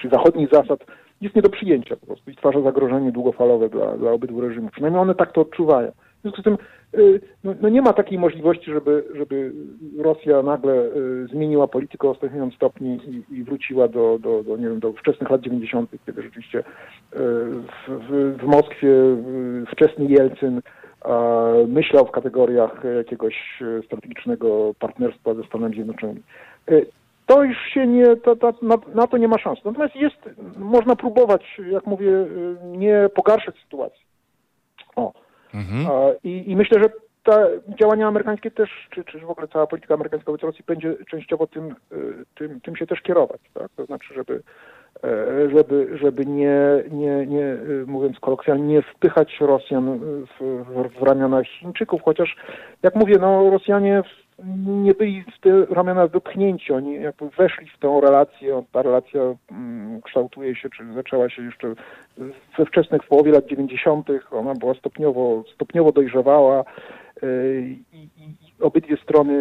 [0.00, 0.80] czy zachodnich zasad,
[1.20, 4.72] jest nie do przyjęcia po prostu i stwarza zagrożenie długofalowe dla, dla obydwu reżimów.
[4.72, 5.92] Przynajmniej one tak to odczuwają.
[6.20, 6.58] związku z tym
[6.94, 9.52] y, no, no nie ma takiej możliwości, żeby, żeby
[9.98, 14.68] Rosja nagle y, zmieniła politykę o 180 stopni i, i wróciła do, do, do, nie
[14.68, 16.64] wiem, do wczesnych lat 90., kiedy rzeczywiście
[17.12, 18.88] w, w, w Moskwie
[19.70, 20.60] wczesny Jelcyn
[21.68, 26.22] myślał w kategoriach jakiegoś strategicznego partnerstwa ze Stanami Zjednoczonymi.
[27.26, 29.58] To już się nie, to, to, na, na, to nie ma szans.
[29.64, 30.16] Natomiast jest,
[30.58, 32.10] można próbować, jak mówię,
[32.64, 34.04] nie pogarszać sytuacji.
[34.96, 35.12] O.
[35.54, 35.86] Mhm.
[36.24, 36.88] I, I myślę, że
[37.24, 37.48] te
[37.80, 41.74] działania amerykańskie też, czy, czy w ogóle cała polityka amerykańska wobec Rosji będzie częściowo tym,
[42.34, 43.40] tym, tym się też kierować.
[43.54, 43.68] Tak?
[43.76, 44.40] To znaczy, żeby, e,
[45.54, 46.58] żeby, żeby nie,
[46.90, 52.36] nie, nie, y, mówiąc kolokwialnie, nie wpychać Rosjan w, w, w ramiona Chińczyków, chociaż
[52.82, 54.02] jak mówię, no Rosjanie
[54.66, 60.02] nie byli w te ramiona wypchnięci, oni jakby weszli w tę relację, ta relacja mm,
[60.02, 61.74] kształtuje się, czy zaczęła się jeszcze
[62.58, 66.64] we wczesnych połowie lat 90., ona była stopniowo, stopniowo dojrzewała
[67.22, 69.34] y, i, i obydwie strony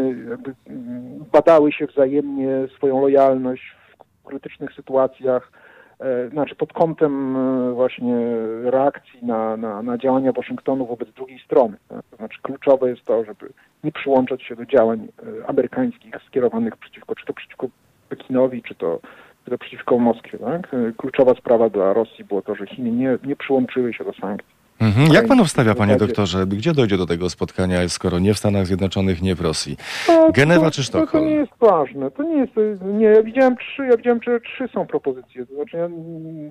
[0.68, 3.76] mm, badały się wzajemnie swoją lojalność
[4.24, 5.52] krytycznych sytuacjach,
[6.00, 8.16] E, znaczy pod kątem e, właśnie
[8.64, 11.78] reakcji na, na, na działania Waszyngtonu wobec drugiej strony.
[11.90, 12.02] Tak?
[12.12, 15.08] To znaczy kluczowe jest to, żeby nie przyłączać się do działań
[15.42, 17.68] e, amerykańskich skierowanych przeciwko, czy to przeciwko
[18.10, 19.00] Pekinowi, czy to,
[19.46, 20.38] czy to przeciwko Moskwie.
[20.40, 20.72] Tak?
[20.98, 24.53] Kluczowa sprawa dla Rosji było to, że Chiny nie, nie przyłączyły się do sankcji.
[24.84, 25.14] Mhm.
[25.14, 29.22] Jak pan obstawia, panie doktorze, gdzie dojdzie do tego spotkania, skoro nie w Stanach Zjednoczonych,
[29.22, 29.78] nie w Rosji?
[30.08, 31.08] No, Genewa czy Sztokholm?
[31.08, 32.12] To, to, nie jest ważne.
[32.12, 32.54] To nie jest.
[32.82, 35.46] Nie, ja widziałem trzy, ja widziałem, że trzy są propozycje.
[35.46, 35.78] To znaczy,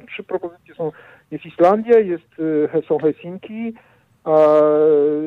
[0.08, 0.92] trzy propozycje są.
[1.30, 3.72] Jest Islandia, jest, y, są Helsinki
[4.24, 4.36] a,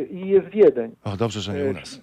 [0.10, 0.96] i jest Wiedeń.
[1.04, 2.02] O, dobrze, że nie u nas.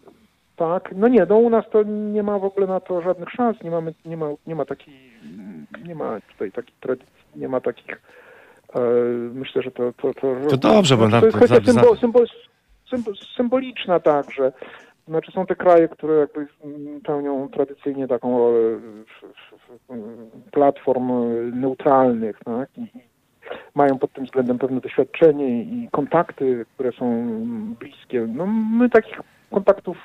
[0.56, 3.56] Tak, no nie, no u nas to nie ma w ogóle na to żadnych szans,
[3.64, 4.94] nie mamy, nie ma, nie ma takiej,
[5.86, 7.98] nie ma tutaj takiej tradycji, nie ma takich E,
[9.34, 9.92] myślę, że to...
[9.92, 11.08] To, to, to dobrze, bo...
[11.08, 12.26] To jest kwestia symbol, symbol,
[12.90, 14.52] symbol, symboliczna także.
[15.08, 16.46] Znaczy są te kraje, które jakby
[17.04, 18.80] pełnią tradycyjnie taką rolę
[20.50, 21.12] platform
[21.60, 22.68] neutralnych, tak?
[22.78, 22.86] I
[23.74, 27.26] mają pod tym względem pewne doświadczenie i kontakty, które są
[27.80, 28.26] bliskie.
[28.34, 29.20] No my takich
[29.52, 29.96] kontaktów.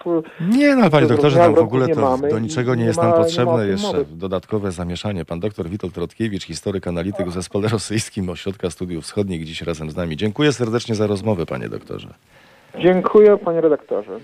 [0.42, 3.14] E, nie, no panie doktorze, tam w ogóle to do niczego nie, nie jest nam
[3.14, 5.26] potrzebne jeszcze dodatkowe zamieszanie.
[5.26, 9.96] Pan doktor Witold Rotkiewicz, historyk, analityk w Zespole Rosyjskim Ośrodka Studiów Wschodnich, dziś razem z
[9.96, 10.18] nami.
[10.18, 12.14] Dziękuję serdecznie za rozmowę, panie doktorze.
[12.80, 14.20] Dziękuję, panie redaktorze.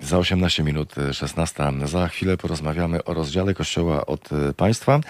[0.00, 1.64] Za 18 minut 16.
[1.82, 5.00] E, za chwilę porozmawiamy o rozdziale Kościoła od e, państwa.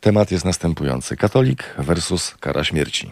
[0.00, 3.10] Temat jest następujący: katolik versus kara śmierci.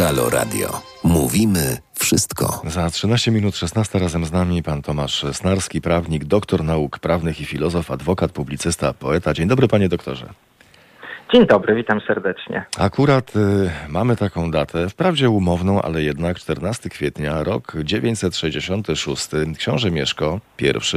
[0.00, 0.80] Halo Radio.
[1.04, 2.62] Mówimy wszystko.
[2.66, 7.44] Za 13 minut 16 razem z nami pan Tomasz Snarski, prawnik, doktor nauk prawnych i
[7.44, 9.34] filozof, adwokat, publicysta, poeta.
[9.34, 10.28] Dzień dobry panie doktorze.
[11.32, 12.64] Dzień dobry, witam serdecznie.
[12.78, 19.28] Akurat y, mamy taką datę, wprawdzie umowną, ale jednak 14 kwietnia, rok 966.
[19.58, 20.40] Książę Mieszko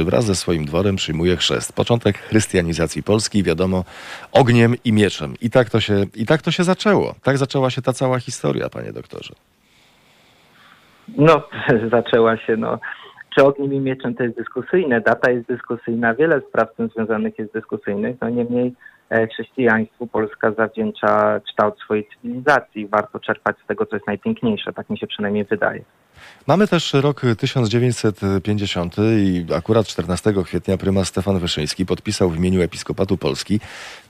[0.00, 1.76] I wraz ze swoim dworem przyjmuje chrzest.
[1.76, 3.84] Początek chrystianizacji Polski, wiadomo,
[4.32, 5.34] ogniem i mieczem.
[5.40, 7.14] I tak to się, i tak to się zaczęło.
[7.22, 9.34] Tak zaczęła się ta cała historia, panie doktorze.
[11.16, 11.42] No,
[11.96, 12.78] zaczęła się, no.
[13.34, 15.00] Czy ogniem i mieczem to jest dyskusyjne?
[15.00, 18.74] Data jest dyskusyjna, wiele spraw z tym związanych jest dyskusyjnych, no niemniej
[19.32, 22.86] chrześcijaństwu Polska zawdzięcza kształt swojej cywilizacji.
[22.86, 25.84] Warto czerpać z tego, co jest najpiękniejsze, tak mi się przynajmniej wydaje.
[26.46, 33.16] Mamy też rok 1950 i akurat 14 kwietnia prymas Stefan Wyszyński podpisał w imieniu Episkopatu
[33.16, 33.60] Polski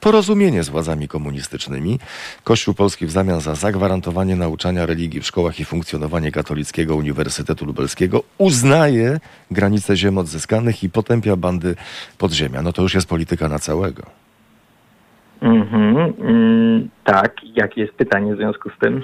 [0.01, 1.99] porozumienie z władzami komunistycznymi.
[2.45, 8.23] Kościół Polski w zamian za zagwarantowanie nauczania religii w szkołach i funkcjonowanie Katolickiego Uniwersytetu Lubelskiego
[8.39, 11.75] uznaje granice ziem odzyskanych i potępia bandy
[12.19, 12.63] podziemia.
[12.63, 14.24] No to już jest polityka na całego.
[15.45, 19.03] Mhm, mm, tak, jakie jest pytanie w związku z tym?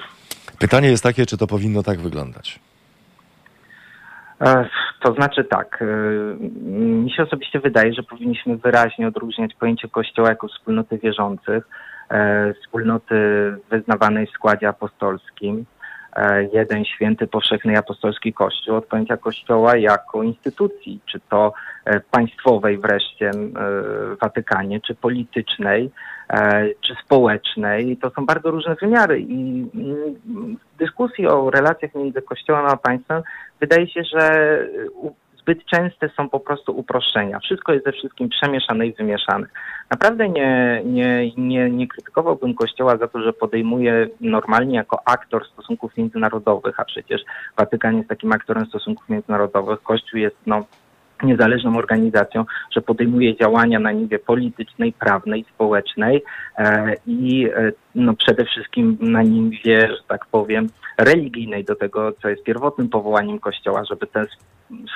[0.59, 2.59] Pytanie jest takie, czy to powinno tak wyglądać?
[4.41, 4.65] E,
[5.01, 5.85] to znaczy tak, e,
[6.83, 11.67] mi się osobiście wydaje, że powinniśmy wyraźnie odróżniać pojęcie Kościoła jako wspólnoty wierzących,
[12.09, 13.15] e, wspólnoty
[13.69, 15.65] wyznawanej w składzie apostolskim,
[16.53, 21.53] jeden święty powszechny apostolski Kościół od pojęcia Kościoła jako instytucji, czy to
[22.11, 25.91] państwowej wreszcie e, w Watykanie, czy politycznej,
[26.81, 27.97] czy społecznej.
[27.97, 33.23] To są bardzo różne wymiary i mm, w dyskusji o relacjach między Kościołem a państwem
[33.59, 34.57] wydaje się, że
[35.41, 37.39] zbyt częste są po prostu uproszczenia.
[37.39, 39.47] Wszystko jest ze wszystkim przemieszane i wymieszane.
[39.91, 45.97] Naprawdę nie, nie, nie, nie krytykowałbym Kościoła za to, że podejmuje normalnie jako aktor stosunków
[45.97, 47.21] międzynarodowych, a przecież
[47.57, 49.81] Watykan jest takim aktorem stosunków międzynarodowych.
[49.81, 50.65] Kościół jest no,
[51.23, 56.23] niezależną organizacją, że podejmuje działania na niwie politycznej, prawnej, społecznej
[56.57, 62.29] e, i e, no, przede wszystkim na niwie, że tak powiem, religijnej do tego, co
[62.29, 64.25] jest pierwotnym powołaniem Kościoła, żeby te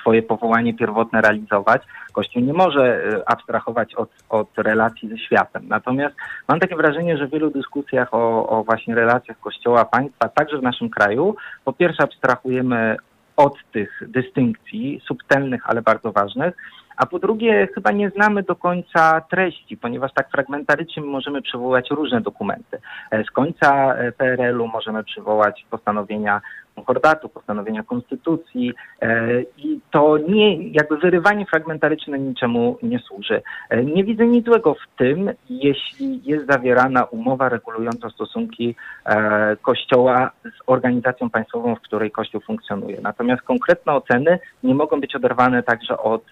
[0.02, 1.82] swoje powołanie pierwotne realizować.
[2.14, 5.64] Kościół nie może e, abstrahować od, od relacji ze światem.
[5.68, 6.16] Natomiast
[6.48, 10.64] mam takie wrażenie, że w wielu dyskusjach o, o właśnie relacjach Kościoła, państwa, także w
[10.64, 11.36] naszym kraju,
[11.66, 12.98] po pierwsze abstrahujemy
[13.38, 16.56] od tych dystynkcji, subtelnych, ale bardzo ważnych,
[16.98, 22.22] a po drugie chyba nie znamy do końca treści, ponieważ tak fragmentarycznie możemy przywołać różne
[22.22, 22.78] dokumenty.
[23.12, 26.42] E, z końca e, PRL-u możemy przywołać postanowienia
[26.76, 33.42] konkordatu, postanowienia konstytucji e, i to nie, jakby wyrywanie fragmentaryczne niczemu nie służy.
[33.70, 40.32] E, nie widzę nic złego w tym, jeśli jest zawierana umowa regulująca stosunki e, Kościoła
[40.44, 42.98] z organizacją państwową, w której Kościół funkcjonuje.
[43.02, 46.24] Natomiast konkretne oceny nie mogą być oderwane także od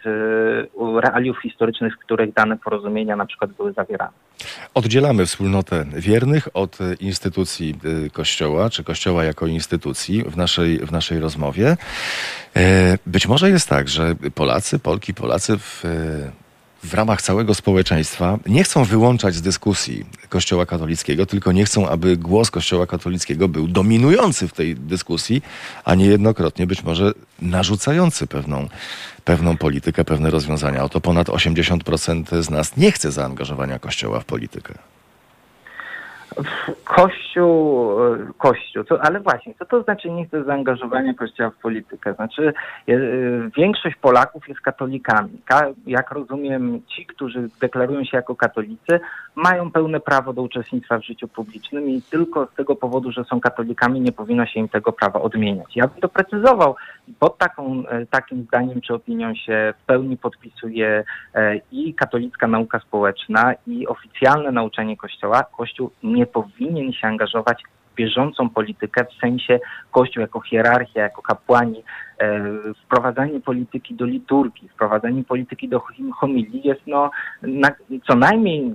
[1.02, 4.12] realiów historycznych, w których dane porozumienia na przykład były zawierane.
[4.74, 7.76] Oddzielamy wspólnotę wiernych od instytucji
[8.14, 11.78] Kościoła, czy Kościoła jako instytucji w naszej, w naszej rozmowie.
[12.56, 15.84] E, być może jest tak, że Polacy, Polki, Polacy w,
[16.84, 22.18] w ramach całego społeczeństwa nie chcą wyłączać z dyskusji Kościoła katolickiego, tylko nie chcą, aby
[22.18, 25.42] głos Kościoła katolickiego był dominujący w tej dyskusji,
[25.86, 28.68] a niejednokrotnie być może narzucający pewną,
[29.26, 30.84] pewną politykę, pewne rozwiązania.
[30.84, 34.74] Oto ponad 80% z nas nie chce zaangażowania Kościoła w politykę.
[36.84, 42.14] Kościół, e, Kościół, co, ale właśnie, co to znaczy nie chce zaangażowania Kościoła w politykę?
[42.14, 42.54] Znaczy,
[42.88, 43.00] je,
[43.58, 45.42] większość Polaków jest katolikami.
[45.46, 49.00] Ka, jak rozumiem, ci, którzy deklarują się jako katolicy,
[49.36, 53.40] mają pełne prawo do uczestnictwa w życiu publicznym i tylko z tego powodu, że są
[53.40, 55.76] katolikami, nie powinno się im tego prawa odmieniać.
[55.76, 56.76] Ja bym to precyzował.
[57.20, 61.04] Pod taką, e, takim zdaniem czy opinią się w pełni podpisuje
[61.36, 65.44] e, i katolicka nauka społeczna, i oficjalne nauczanie Kościoła.
[65.58, 69.60] Kościół nie powinien się angażować w bieżącą politykę, w sensie
[69.92, 71.84] Kościół jako hierarchia, jako kapłani,
[72.20, 72.42] e,
[72.86, 75.82] wprowadzanie polityki do liturgii, wprowadzanie polityki do
[76.20, 77.12] homilii jest no,
[77.42, 77.70] na,
[78.08, 78.74] co najmniej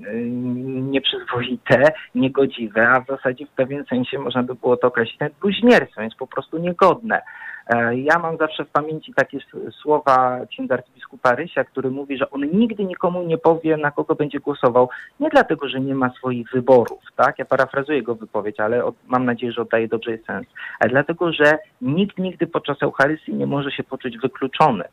[0.83, 6.05] nieprzyzwoite, niegodziwe, a w zasadzie w pewien sensie można by było to określić nawet bluźnierstwem,
[6.05, 7.23] jest po prostu niegodne.
[7.69, 9.39] E, ja mam zawsze w pamięci takie
[9.83, 14.41] słowa księdza arcybiskupa Rysia, który mówi, że on nigdy nikomu nie powie, na kogo będzie
[14.41, 14.89] głosował,
[15.21, 17.39] nie dlatego, że nie ma swoich wyborów, tak?
[17.39, 20.47] Ja parafrazuję jego wypowiedź, ale od, mam nadzieję, że oddaje dobrze jej sens.
[20.81, 24.85] Ale dlatego, że nikt nigdy podczas Eucharystii nie może się poczuć wykluczony.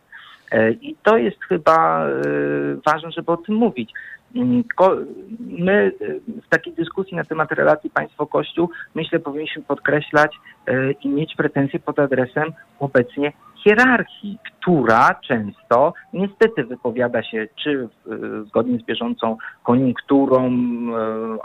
[0.51, 2.11] E, I to jest chyba e,
[2.85, 3.91] ważne, żeby o tym mówić.
[4.35, 4.63] Mm,
[5.39, 5.91] my
[6.45, 10.35] w takiej dyskusji na temat relacji państwo-kościół, myślę, powinniśmy podkreślać
[10.67, 17.89] e, i mieć pretensje pod adresem obecnie hierarchii, która często niestety wypowiada się czy
[18.47, 20.51] zgodnie z bieżącą koniunkturą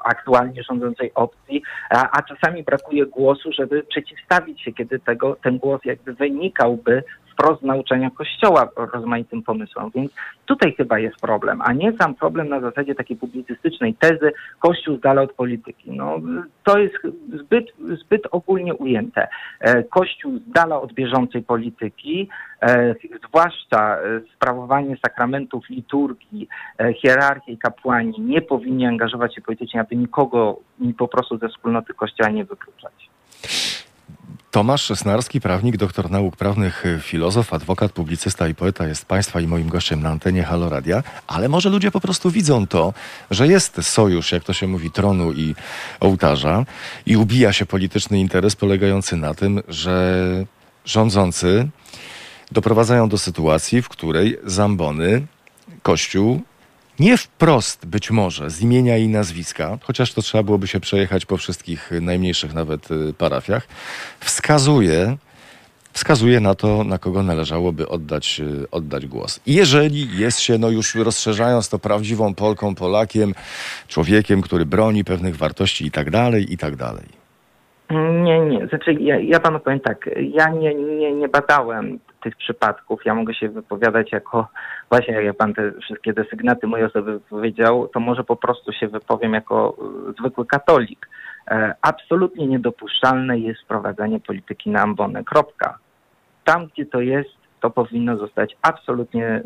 [0.04, 5.80] aktualnie rządzącej opcji, a, a czasami brakuje głosu, żeby przeciwstawić się, kiedy tego, ten głos
[5.84, 9.90] jakby wynikałby wprost nauczania Kościoła rozmaitym pomysłom.
[9.94, 10.12] Więc
[10.46, 15.00] tutaj chyba jest problem, a nie sam problem na zasadzie takiej publicystycznej tezy Kościół z
[15.00, 15.90] dala od polityki.
[15.90, 16.18] No,
[16.64, 16.94] to jest
[17.40, 17.66] zbyt,
[18.00, 19.28] zbyt ogólnie ujęte.
[19.60, 22.28] E, Kościół z dala od bieżącej polityki,
[22.62, 22.94] e,
[23.28, 26.48] zwłaszcza e, sprawowanie sakramentów, liturgii,
[27.02, 30.60] hierarchii kapłani nie powinni angażować się politycznie, aby nikogo
[30.98, 33.09] po prostu ze wspólnoty Kościoła nie wykluczać.
[34.50, 39.68] Tomasz Snarski, prawnik, doktor nauk prawnych, filozof, adwokat, publicysta i poeta jest Państwa i moim
[39.68, 42.94] gościem na antenie Halo Radia, ale może ludzie po prostu widzą to,
[43.30, 45.54] że jest sojusz, jak to się mówi, tronu i
[46.00, 46.64] ołtarza.
[47.06, 50.44] I ubija się polityczny interes polegający na tym, że
[50.84, 51.68] rządzący
[52.52, 55.26] doprowadzają do sytuacji, w której zambony,
[55.82, 56.42] Kościół
[57.00, 61.36] nie wprost być może z imienia i nazwiska, chociaż to trzeba byłoby się przejechać po
[61.36, 63.68] wszystkich najmniejszych nawet y, parafiach,
[64.20, 65.16] wskazuje,
[65.92, 69.40] wskazuje na to, na kogo należałoby oddać, y, oddać głos.
[69.46, 73.34] Jeżeli jest się, no już rozszerzając to prawdziwą Polką, Polakiem,
[73.88, 77.06] człowiekiem, który broni pewnych wartości i tak dalej, i tak dalej.
[78.22, 78.66] Nie, nie.
[78.66, 83.00] Znaczy, ja, ja panu powiem tak, ja nie, nie, nie badałem tych przypadków.
[83.04, 84.48] Ja mogę się wypowiadać jako,
[84.88, 89.34] właśnie jak pan te wszystkie desygnaty mojej osoby powiedział, to może po prostu się wypowiem
[89.34, 89.76] jako
[90.08, 91.08] e, zwykły katolik.
[91.48, 95.24] E, absolutnie niedopuszczalne jest wprowadzanie polityki na ambonę.
[95.24, 95.78] Kropka.
[96.44, 99.42] Tam, gdzie to jest, to powinno zostać absolutnie e,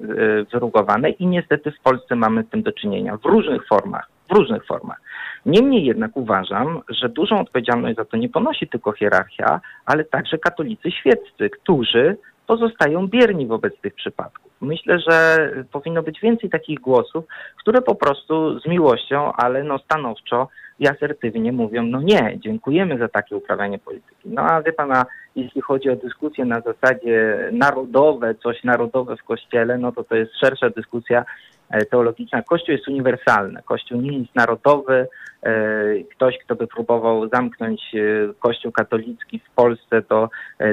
[0.52, 4.08] wyrugowane i niestety w Polsce mamy z tym do czynienia w różnych formach.
[4.30, 5.00] W różnych formach.
[5.46, 10.90] Niemniej jednak uważam, że dużą odpowiedzialność za to nie ponosi tylko hierarchia, ale także katolicy
[10.90, 12.16] świeccy, którzy
[12.46, 14.52] pozostają bierni wobec tych przypadków.
[14.64, 17.24] Myślę, że powinno być więcej takich głosów,
[17.56, 20.48] które po prostu z miłością, ale no stanowczo
[20.78, 24.28] i asertywnie mówią, no nie, dziękujemy za takie uprawianie polityki.
[24.28, 25.06] No a wie pana,
[25.36, 30.32] jeśli chodzi o dyskusje na zasadzie narodowe, coś narodowe w Kościele, no to to jest
[30.40, 31.24] szersza dyskusja
[31.70, 32.42] e, teologiczna.
[32.42, 35.06] Kościół jest uniwersalny, Kościół nie jest narodowy,
[35.44, 40.28] E, ktoś, kto by próbował zamknąć e, Kościół katolicki w Polsce do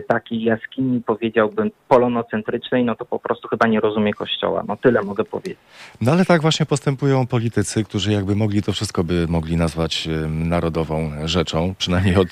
[0.08, 4.64] takiej jaskini, powiedziałbym, polonocentrycznej, no to po prostu chyba nie rozumie Kościoła.
[4.68, 5.58] No tyle mogę powiedzieć.
[6.02, 11.12] No ale tak właśnie postępują politycy, którzy jakby mogli to wszystko by mogli nazwać narodową
[11.26, 11.74] rzeczą.
[11.78, 12.30] Przynajmniej od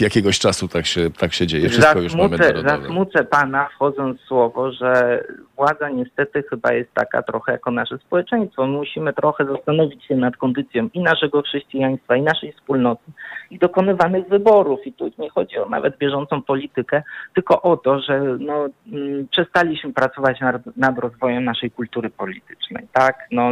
[0.00, 1.68] jakiegoś czasu tak się, tak się dzieje.
[1.68, 2.80] Wszystko zasmucę, już mamy narodowe.
[2.80, 5.24] Zasmucę pana, wchodząc w słowo, że
[5.56, 8.66] władza niestety chyba jest taka trochę jako nasze społeczeństwo.
[8.66, 13.12] musimy trochę zastanowić się nad kondycją i naszego chrześcijaństwa, chrześcijaństwa i naszej wspólnoty
[13.50, 14.86] i dokonywanych wyborów.
[14.86, 17.02] I tu nie chodzi o nawet bieżącą politykę,
[17.34, 22.86] tylko o to, że no, mm, przestaliśmy pracować nad, nad rozwojem naszej kultury politycznej.
[22.92, 23.26] Tak?
[23.32, 23.50] No,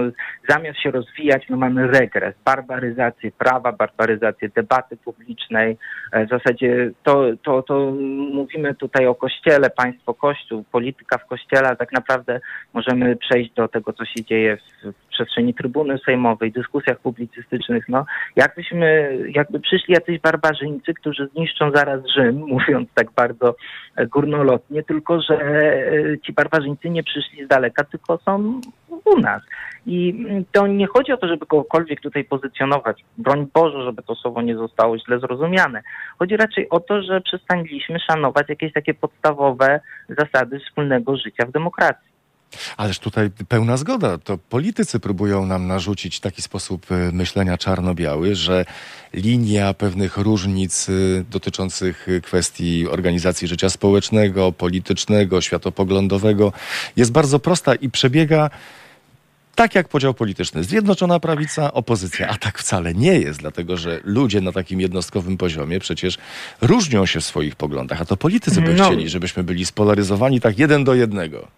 [0.48, 5.76] zamiast się rozwijać, no, mamy regres, barbaryzację prawa, barbaryzację debaty publicznej.
[6.12, 7.92] E, w zasadzie to, to, to
[8.32, 12.40] mówimy tutaj o Kościele, państwo Kościół, polityka w Kościele, a tak naprawdę
[12.72, 17.88] możemy przejść do tego, co się dzieje w, w przestrzeni trybuny sejmowej, dyskusjach publicystycznych.
[17.88, 18.04] No,
[18.36, 23.56] jakbyśmy, jakby przyszli jacyś barbarzyńcy, którzy zniszczą zaraz Rzym, mówiąc tak bardzo
[24.04, 28.60] górnolotnie, tylko że e, ci barbarzyńcy nie przyszli z daleka, tylko są
[29.04, 29.42] u nas.
[29.86, 33.04] I to nie chodzi o to, żeby kogokolwiek tutaj pozycjonować.
[33.18, 35.82] Broń Boże, żeby to słowo nie zostało źle zrozumiane.
[36.18, 42.15] Chodzi raczej o to, że przestanęliśmy szanować jakieś takie podstawowe zasady wspólnego życia w demokracji.
[42.76, 44.18] Ależ tutaj pełna zgoda.
[44.18, 48.64] To politycy próbują nam narzucić taki sposób e, myślenia czarno-biały, że
[49.12, 50.92] linia pewnych różnic e,
[51.30, 56.52] dotyczących kwestii organizacji życia społecznego, politycznego, światopoglądowego
[56.96, 58.50] jest bardzo prosta i przebiega
[59.56, 60.64] tak jak podział polityczny.
[60.64, 62.28] Zjednoczona prawica, opozycja.
[62.28, 66.18] A tak wcale nie jest, dlatego że ludzie na takim jednostkowym poziomie przecież
[66.60, 68.00] różnią się w swoich poglądach.
[68.00, 68.84] A to politycy by no.
[68.84, 71.48] chcieli, żebyśmy byli spolaryzowani tak jeden do jednego.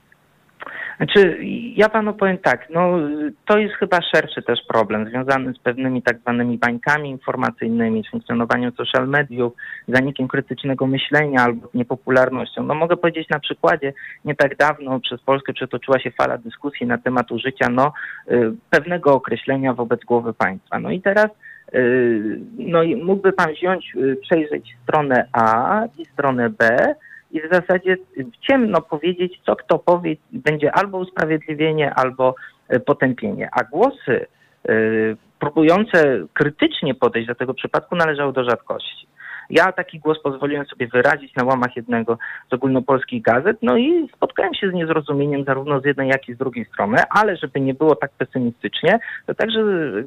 [0.99, 1.39] Znaczy,
[1.77, 2.99] ja panu powiem tak, no
[3.47, 8.73] to jest chyba szerszy też problem związany z pewnymi tak zwanymi bańkami informacyjnymi, z funkcjonowaniem
[8.73, 9.53] social mediów,
[9.89, 12.63] zanikiem krytycznego myślenia albo niepopularnością.
[12.63, 13.93] No mogę powiedzieć na przykładzie,
[14.25, 17.93] nie tak dawno przez Polskę przetoczyła się fala dyskusji na temat użycia no,
[18.31, 20.79] y, pewnego określenia wobec głowy państwa.
[20.81, 21.29] No i teraz
[21.75, 26.95] y, no, mógłby pan wziąć, y, przejrzeć stronę A i stronę B,
[27.31, 32.35] i w zasadzie w ciemno powiedzieć, co kto powie, będzie albo usprawiedliwienie, albo
[32.69, 33.49] e, potępienie.
[33.53, 34.27] A głosy
[34.71, 39.07] y, próbujące krytycznie podejść do tego przypadku należały do rzadkości.
[39.51, 42.19] Ja taki głos pozwoliłem sobie wyrazić na łamach jednego
[42.51, 46.39] z ogólnopolskich gazet, no i spotkałem się z niezrozumieniem zarówno z jednej, jak i z
[46.39, 49.61] drugiej strony, ale żeby nie było tak pesymistycznie, to także,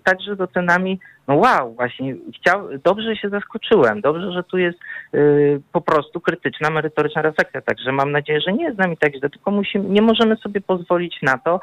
[0.03, 4.79] także z ocenami, no wow, właśnie chciał, dobrze się zaskoczyłem, dobrze, że tu jest
[5.13, 9.15] yy, po prostu krytyczna, merytoryczna refleksja, także mam nadzieję, że nie jest z nami tak
[9.15, 11.59] źle, tylko musimy, nie możemy sobie pozwolić na to,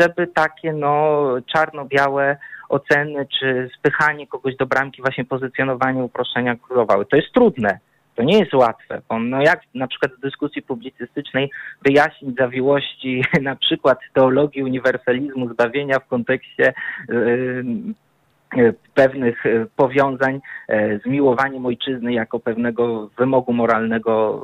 [0.00, 2.36] żeby takie no czarno-białe
[2.68, 7.06] oceny czy spychanie kogoś do bramki, właśnie pozycjonowanie uproszczenia królowały.
[7.06, 7.78] To jest trudne.
[8.14, 11.50] To nie jest łatwe, bo no jak na przykład w dyskusji publicystycznej
[11.84, 16.74] wyjaśnić zawiłości na przykład teologii uniwersalizmu, zbawienia w kontekście
[17.08, 17.14] E,
[18.94, 24.42] pewnych e, powiązań e, z miłowaniem ojczyzny jako pewnego wymogu moralnego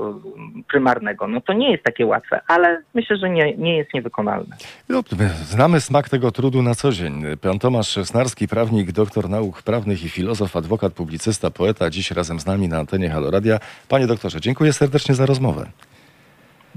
[0.68, 1.28] prymarnego.
[1.28, 4.56] No to nie jest takie łatwe, ale myślę, że nie, nie jest niewykonalne.
[4.88, 5.02] No,
[5.44, 7.22] znamy smak tego trudu na co dzień.
[7.42, 12.46] Pan Tomasz Snarski, prawnik, doktor nauk prawnych i filozof, adwokat, publicysta, poeta, dziś razem z
[12.46, 13.58] nami na antenie Haloradia.
[13.88, 15.66] Panie doktorze, dziękuję serdecznie za rozmowę.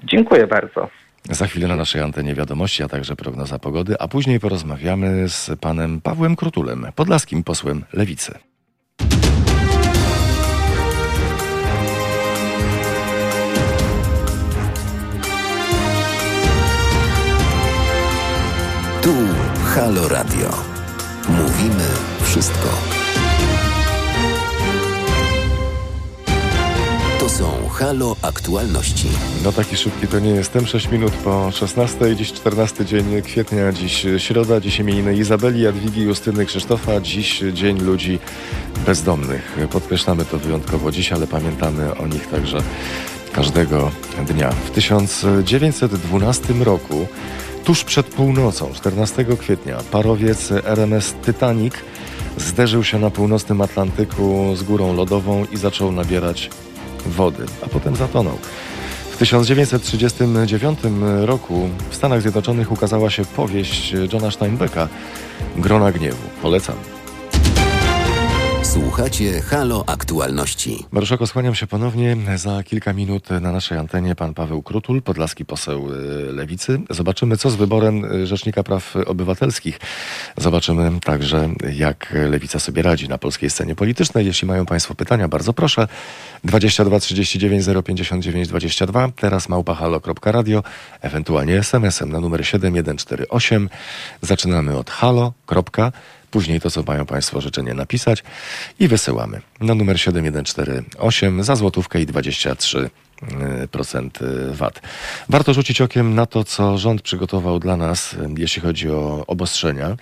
[0.03, 1.02] Dziękuję bardzo.
[1.29, 6.01] Za chwilę na naszej antenie wiadomości, a także prognoza pogody, a później porozmawiamy z panem
[6.01, 8.33] Pawłem Krutulem, podlaskim posłem Lewicy.
[19.01, 19.13] Tu
[19.75, 20.49] Halo Radio.
[21.29, 21.87] Mówimy
[22.21, 23.02] wszystko.
[27.33, 29.07] Są Halo Aktualności.
[29.43, 30.67] No taki szybki to nie jestem.
[30.67, 32.15] 6 minut po 16.
[32.15, 37.01] Dziś 14 dzień kwietnia, dziś środa, dziś imieniny Izabeli, Jadwigi, Justyny, Krzysztofa.
[37.01, 38.19] Dziś Dzień Ludzi
[38.85, 39.57] Bezdomnych.
[39.71, 42.57] Podkreślamy to wyjątkowo dziś, ale pamiętamy o nich także
[43.31, 43.91] każdego
[44.27, 44.51] dnia.
[44.51, 47.07] W 1912 roku,
[47.63, 51.73] tuż przed północą, 14 kwietnia, parowiec RMS Titanic
[52.37, 56.49] zderzył się na północnym Atlantyku z górą lodową i zaczął nabierać
[57.05, 58.37] wody, a potem zatonął.
[59.11, 60.79] W 1939
[61.21, 64.87] roku w Stanach Zjednoczonych ukazała się powieść Johna Steinbecka
[65.57, 66.29] Grona Gniewu.
[66.41, 66.75] Polecam.
[68.73, 70.85] Słuchacie Halo Aktualności.
[70.91, 72.17] Marszałko, skłaniam się ponownie.
[72.35, 76.81] Za kilka minut na naszej antenie pan Paweł Krutul, podlaski poseł y, Lewicy.
[76.89, 79.79] Zobaczymy, co z wyborem y, Rzecznika Praw Obywatelskich.
[80.37, 84.25] Zobaczymy także, jak Lewica sobie radzi na polskiej scenie politycznej.
[84.25, 85.87] Jeśli mają państwo pytania, bardzo proszę.
[86.43, 90.63] 22 39 059 22, teraz małpahalo.radio,
[91.01, 93.69] ewentualnie SMS-em na numer 7148.
[94.21, 95.33] Zaczynamy od halo.
[96.33, 98.23] Później to, co mają Państwo życzenie napisać
[98.79, 102.89] i wysyłamy na numer 7148 za złotówkę i 23
[103.71, 104.19] procent
[104.51, 104.81] VAT.
[105.29, 109.97] Warto rzucić okiem na to, co rząd przygotował dla nas, jeśli chodzi o obostrzenia.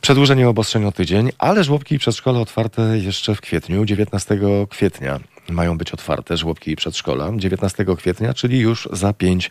[0.00, 4.38] Przedłużenie obostrzeń o tydzień, ale żłobki i przedszkola otwarte jeszcze w kwietniu, 19
[4.70, 9.50] kwietnia mają być otwarte, żłobki i przedszkola, 19 kwietnia, czyli już za 5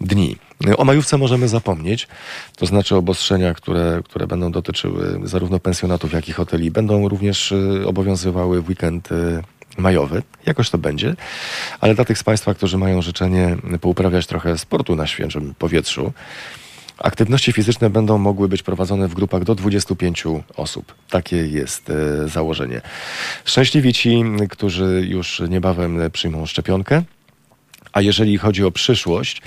[0.00, 0.36] dni.
[0.76, 2.08] O majówce możemy zapomnieć,
[2.56, 7.82] to znaczy obostrzenia, które, które będą dotyczyły zarówno pensjonatów, jak i hoteli, będą również y,
[7.86, 9.42] obowiązywały w weekend y,
[9.78, 10.22] majowy.
[10.46, 11.14] Jakoś to będzie.
[11.80, 16.12] Ale dla tych z Państwa, którzy mają życzenie pouprawiać trochę sportu na świeżym powietrzu,
[16.98, 20.24] Aktywności fizyczne będą mogły być prowadzone w grupach do 25
[20.56, 20.94] osób.
[21.10, 22.80] Takie jest e, założenie.
[23.44, 27.02] Szczęśliwi ci, którzy już niebawem przyjmą szczepionkę.
[27.94, 29.42] A jeżeli chodzi o przyszłość,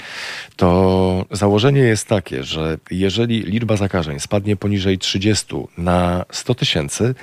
[0.56, 5.46] to założenie jest takie, że jeżeli liczba zakażeń spadnie poniżej 30
[5.78, 7.16] na 100 tysięcy,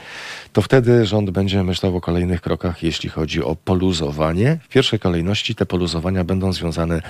[0.52, 4.58] to wtedy rząd będzie myślał o kolejnych krokach, jeśli chodzi o poluzowanie.
[4.64, 7.02] W pierwszej kolejności te poluzowania będą związane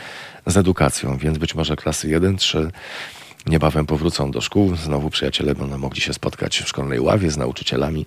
[0.47, 2.71] z edukacją, więc być może klasy 1-3
[3.47, 4.77] niebawem powrócą do szkół.
[4.77, 8.07] Znowu przyjaciele będą mogli się spotkać w szkolnej ławie z nauczycielami.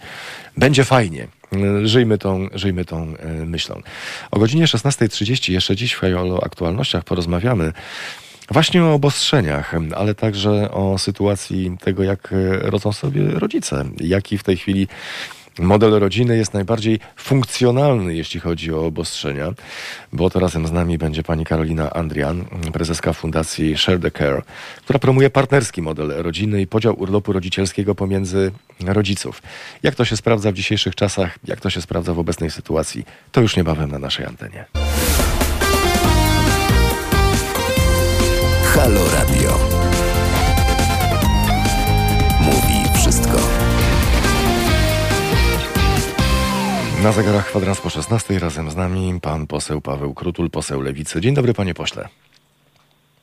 [0.57, 1.27] Będzie fajnie.
[1.83, 3.81] Żyjmy tą, żyjmy tą e, myślą.
[4.31, 7.73] O godzinie 16.30 jeszcze dziś w o aktualnościach porozmawiamy
[8.51, 14.57] właśnie o obostrzeniach, ale także o sytuacji tego, jak rodzą sobie rodzice, jaki w tej
[14.57, 14.87] chwili
[15.59, 19.53] Model rodziny jest najbardziej funkcjonalny, jeśli chodzi o obostrzenia,
[20.13, 24.43] bo to razem z nami będzie pani Karolina Andrian, prezeska Fundacji Share the Care,
[24.83, 28.51] która promuje partnerski model rodziny i podział urlopu rodzicielskiego pomiędzy
[28.85, 29.41] rodziców.
[29.83, 33.41] Jak to się sprawdza w dzisiejszych czasach, jak to się sprawdza w obecnej sytuacji, to
[33.41, 34.65] już niebawem na naszej antenie.
[38.73, 39.76] Halo Radio.
[47.03, 51.21] Na zegarach kwadrans po 16 razem z nami pan poseł Paweł Krutul, poseł Lewicy.
[51.21, 52.07] Dzień dobry panie pośle.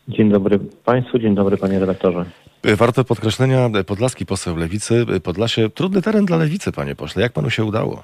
[0.09, 2.25] Dzień dobry Państwu, dzień dobry panie redaktorze.
[2.77, 5.07] Warte podkreślenia, podlaski poseł Lewicy.
[5.23, 7.23] Podlasie, trudny teren dla Lewicy, panie pośle.
[7.23, 8.03] Jak panu się udało?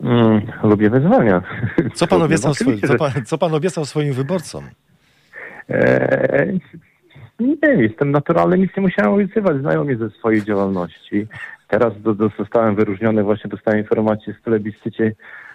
[0.00, 1.42] Mm, lubię wyzwania.
[1.94, 4.64] Co pan, obiecał swoim, co, pan, co pan obiecał swoim wyborcom?
[5.68, 6.60] Eee,
[7.40, 9.56] nie, jestem naturalny, nic nie musiałem obiecywać.
[9.60, 11.26] Znają mnie ze swojej działalności.
[11.72, 15.12] Teraz do, do, zostałem wyróżniony, właśnie dostałem informację w plebiscycie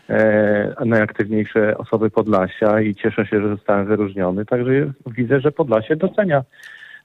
[0.09, 4.45] e, najaktywniejsze osoby Podlasia i cieszę się, że zostałem wyróżniony.
[4.45, 4.71] Także
[5.07, 6.43] widzę, że Podlasie docenia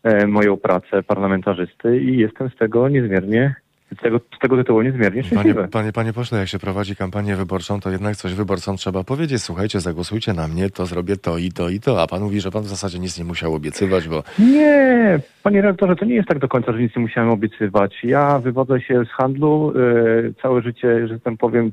[0.02, 3.54] e, moją pracę parlamentarzysty i jestem z tego niezmiernie
[3.98, 5.54] z tego, z tego tytułu niezmiernie szczęśliwy.
[5.54, 9.42] Panie, panie, panie pośle, jak się prowadzi kampanię wyborczą, to jednak coś wyborcom trzeba powiedzieć.
[9.42, 12.02] Słuchajcie, zagłosujcie na mnie, to zrobię to i to i to.
[12.02, 14.22] A pan mówi, że pan w zasadzie nic nie musiał obiecywać, bo...
[14.38, 18.04] Nie, panie redaktorze, to nie jest tak do końca, że nic nie musiałem obiecywać.
[18.04, 19.72] Ja wywodzę się z handlu.
[19.76, 21.72] Yy, całe życie, że tak powiem,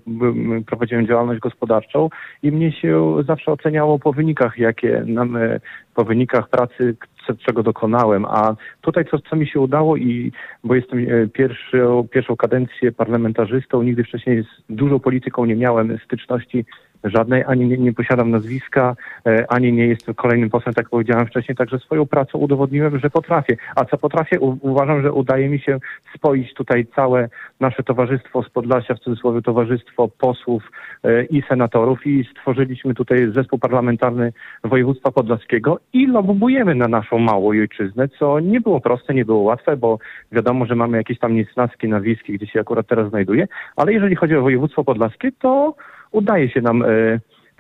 [0.68, 2.10] prowadziłem działalność gospodarczą
[2.44, 5.60] i mnie się zawsze oceniało po wynikach, jakie nam, e,
[5.96, 6.96] po wynikach pracy,
[7.38, 8.26] czego dokonałem.
[8.26, 10.32] A tutaj co, co mi się udało i
[10.64, 16.66] bo jestem e, pierwszą, pierwszą kadencję parlamentarzystą, nigdy wcześniej z dużą polityką nie miałem styczności
[17.04, 18.96] żadnej, ani nie, nie, posiadam nazwiska,
[19.26, 23.58] e, ani nie jestem kolejnym posłem, tak powiedziałem wcześniej, także swoją pracą udowodniłem, że potrafię.
[23.76, 24.40] A co potrafię?
[24.40, 25.80] U, uważam, że udaje mi się
[26.16, 27.30] spoić tutaj całe
[27.60, 30.72] nasze towarzystwo z Podlasia, w cudzysłowie towarzystwo posłów
[31.04, 34.34] e, i senatorów i stworzyliśmy tutaj zespół parlamentarny
[34.64, 39.78] województwa podlaskiego i lobbujemy na naszą małą ojczyznę, co nie było proste, nie było łatwe,
[39.78, 40.00] bo
[40.32, 44.16] wiadomo, że mamy jakieś tam niesnaski na Wiskie, gdzie się akurat teraz znajduję, ale jeżeli
[44.16, 45.76] chodzi o województwo podlaskie, to
[46.12, 47.20] udaje się nam e,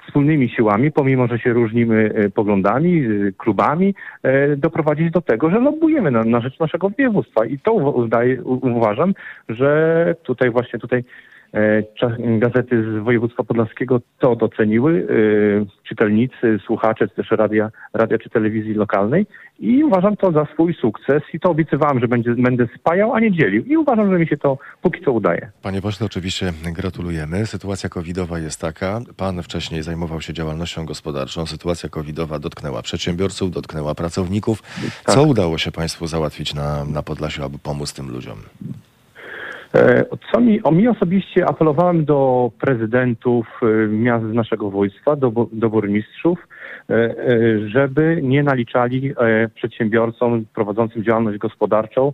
[0.10, 3.96] wspólnymi siłami, pomimo że się różnimy e, poglądami, e, klubami,
[4.58, 7.46] doprowadzić do tego, że lobbujemy na, na rzecz naszego województwa.
[7.46, 9.14] I to udaje, uważam,
[9.50, 11.04] że tutaj właśnie tutaj e,
[12.40, 15.08] gazety z województwa podlaskiego to doceniły,
[15.62, 19.26] e, czytelnicy, słuchacze, czy też radia, radia czy telewizji lokalnej
[19.60, 23.32] i uważam to za swój sukces i to obiecywałem, że będzie, będę spajał, a nie
[23.32, 25.52] dzielił i uważam, że mi się to póki co udaje.
[25.62, 27.46] Panie pośle, oczywiście gratulujemy.
[27.46, 29.02] Sytuacja covidowa jest taka.
[29.18, 31.46] Pan wcześniej zajmował się działalnością gospodarczą.
[31.46, 34.62] Sytuacja covidowa dotknęła przedsiębiorców, dotknęła pracowników.
[35.06, 35.16] Tak.
[35.16, 38.38] Co udało się Państwu załatwić na, na Podlasiu, aby pomóc tym ludziom?
[39.76, 45.70] E, Co mi, o mi osobiście apelowałem do prezydentów e, miast naszego województwa, do, do
[45.70, 46.48] burmistrzów,
[46.90, 47.16] e,
[47.68, 49.14] żeby nie naliczali
[49.56, 52.12] przedsiębiorcom prowadzącym działalność gospodarczą,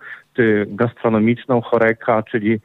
[0.67, 2.59] gastronomiczną, choreka, czyli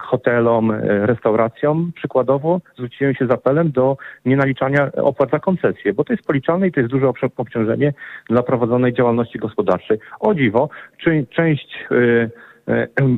[0.00, 6.26] hotelom, restauracjom przykładowo, zwróciłem się z apelem do nienaliczania opłat za koncesję, bo to jest
[6.26, 7.92] policzalne i to jest duże obcią- obciążenie
[8.28, 9.98] dla prowadzonej działalności gospodarczej.
[10.20, 11.84] O dziwo, czy, część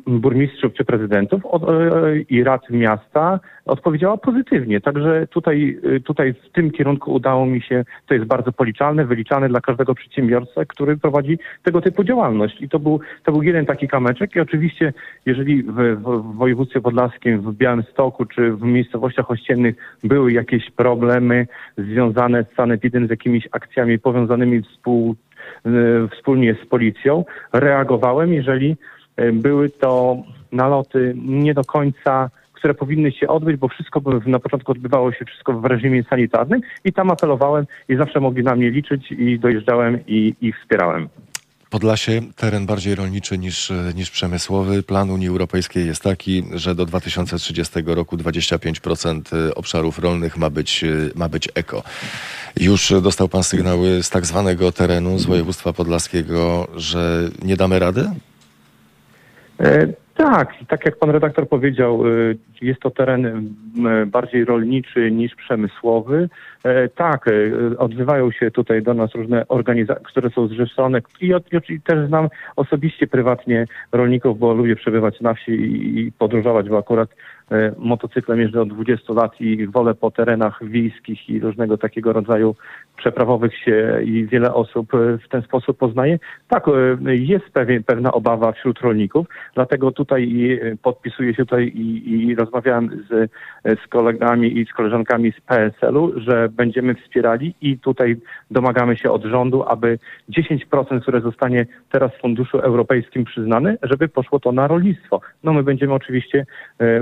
[0.06, 4.80] burmistrzów czy prezydentów e, i rad miasta odpowiedziała pozytywnie.
[4.80, 9.48] Także tutaj, e, tutaj w tym kierunku udało mi się, to jest bardzo policzalne, wyliczane
[9.48, 12.60] dla każdego przedsiębiorcy, który prowadzi tego typu działalność.
[12.60, 14.36] I to był, to był jeden taki kameczek.
[14.36, 14.92] I oczywiście,
[15.26, 19.74] jeżeli w, w, województwie podlaskim, w Białymstoku czy w miejscowościach ościennych
[20.04, 21.46] były jakieś problemy
[21.78, 25.16] związane z sanepidem, z jakimiś akcjami powiązanymi współ,
[25.66, 25.70] e,
[26.16, 29.01] wspólnie z policją, reagowałem, jeżeli e,
[29.32, 30.16] były to
[30.52, 35.52] naloty nie do końca, które powinny się odbyć, bo wszystko na początku odbywało się wszystko
[35.52, 40.34] w reżimie sanitarnym i tam apelowałem i zawsze mogli na mnie liczyć i dojeżdżałem i
[40.40, 41.08] ich wspierałem.
[41.70, 44.82] Podlasie teren bardziej rolniczy niż, niż przemysłowy.
[44.82, 50.84] Plan Unii Europejskiej jest taki, że do 2030 roku 25% obszarów rolnych ma być,
[51.14, 51.82] ma być eko.
[52.60, 58.10] Już dostał pan sygnały z tak zwanego terenu, z województwa podlaskiego, że nie damy rady?
[59.62, 62.10] E, Tak, tak jak pan redaktor powiedział, e,
[62.62, 63.54] jest to teren
[64.06, 66.28] bardziej rolniczy niż przemysłowy.
[66.64, 67.24] E, Tak,
[67.78, 71.32] odzywają się tutaj do nas różne organizacje, które są zrzeszone i,
[71.68, 77.08] i też znam osobiście, prywatnie rolników, bo lubię przebywać na wsi i, podróżować, bo akurat
[77.78, 82.54] motocyklem jeżdżę od 20 lat i wolę po terenach wiejskich i różnego takiego rodzaju
[82.96, 86.18] przeprawowych się i wiele osób e, w ten sposób poznaje.
[86.48, 90.22] Tak, e, jest pewien, pewna obawa wśród rolników, dlatego tutaj
[90.62, 93.30] e, podpisuję się tutaj i, i rozmawiałem z,
[93.64, 98.16] e, z kolegami i z koleżankami z PSL-u, że będziemy wspierali i tutaj
[98.50, 99.98] domagamy się od rządu, aby
[100.30, 105.20] 10%, które zostanie teraz w funduszu europejskim przyznane, żeby poszło to na rolnictwo.
[105.44, 106.46] No my będziemy oczywiście
[106.78, 106.98] e,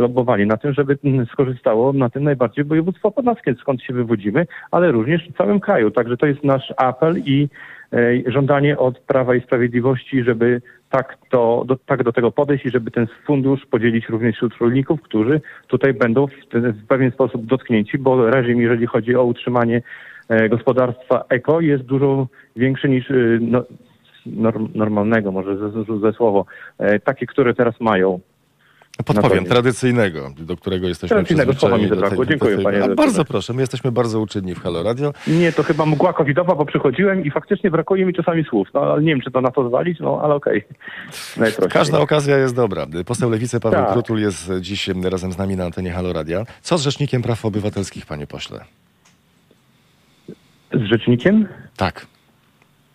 [0.46, 5.28] na tym, żeby mm, skorzystało na tym najbardziej województwo podlaskie, skąd się wywodzimy, ale również
[5.28, 5.90] w całym kraju.
[5.90, 7.48] Także to jest nasz apel i
[7.92, 12.70] e, żądanie od Prawa i Sprawiedliwości, żeby tak, to, do, tak do tego podejść i
[12.70, 17.46] żeby ten fundusz podzielić również wśród rolników, którzy tutaj będą w, ten, w pewien sposób
[17.46, 19.82] dotknięci, bo reżim, jeżeli chodzi o utrzymanie
[20.28, 22.26] e, gospodarstwa eko, jest dużo
[22.56, 23.64] większy niż e, no,
[24.26, 26.46] norm, normalnego, może ze, ze, słowo,
[27.04, 28.20] takie, które teraz mają.
[29.04, 32.26] Podpowiem, tradycyjnego, do którego jesteśmy Tradycyjnego słowa mi zabrakło.
[32.26, 32.94] Dziękuję, tej- panie A.
[32.94, 35.12] Bardzo proszę, my jesteśmy bardzo uczynni w Halo Radio.
[35.26, 38.68] Nie, to chyba mgła covidowa, bo przychodziłem i faktycznie brakuje mi czasami słów.
[38.74, 40.64] No ale nie wiem, czy to na to zwalić, no ale okej.
[41.36, 41.68] Najprościej.
[41.72, 42.86] Każda okazja jest dobra.
[43.06, 43.92] Poseł Lewicy Paweł Tak.
[43.92, 46.44] Krutul jest dziś razem z nami na antenie Halo Radia.
[46.62, 48.60] Co z Rzecznikiem Praw Obywatelskich, panie pośle?
[50.72, 52.06] Z rzecznikiem Tak,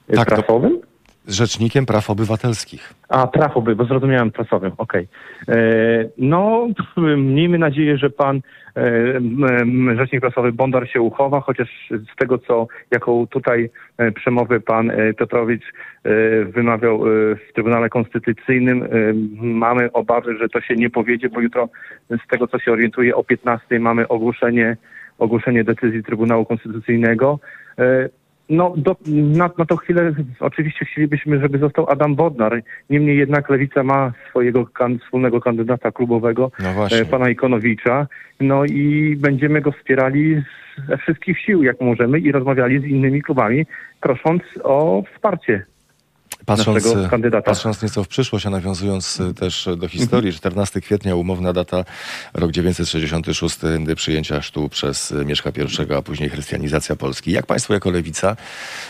[0.07, 0.81] tak, Tak, to- prasowym?
[1.27, 2.93] Z Rzecznikiem Praw Obywatelskich.
[3.09, 5.07] A, prawowy, bo zrozumiałem prasowym, okej.
[5.47, 5.55] E,
[6.17, 6.67] No,
[7.17, 8.41] miejmy nadzieję, że pan
[8.77, 11.69] e, rzecznik prasowy Bondar się uchowa, chociaż
[12.13, 15.63] z tego, co jaką tutaj e, przemowy pan Piotrowicz
[16.45, 16.99] wymawiał
[17.49, 18.87] w Trybunale Konstytucyjnym,
[19.41, 21.69] mamy obawy, że to się nie powiedzie, bo jutro
[22.09, 24.77] z tego, co się orientuje, o 15 mamy ogłoszenie,
[25.19, 27.39] ogłoszenie decyzji Trybunału Konstytucyjnego.
[28.49, 32.61] No, do, na, na tą chwilę oczywiście chcielibyśmy, żeby został Adam Bodnar.
[32.89, 36.69] Niemniej jednak Lewica ma swojego kan, wspólnego kandydata klubowego, No
[37.01, 38.07] e, pana Ikonowicza.
[38.39, 43.21] No i będziemy go wspierali z- ze wszystkich sił, jak możemy i rozmawiali z innymi
[43.21, 43.65] klubami,
[44.01, 45.65] prosząc o wsparcie.
[46.45, 47.51] Patrząc, naszego kandydata.
[47.51, 51.85] patrząc nieco w przyszłość, a nawiązując e, też do historii, 14 kwietnia, umowna data,
[52.33, 53.59] rok 966
[53.95, 57.31] przyjęcia chrztu przez Mieszka I, a później chrystianizacja Polski.
[57.31, 58.35] Jak państwo jako lewica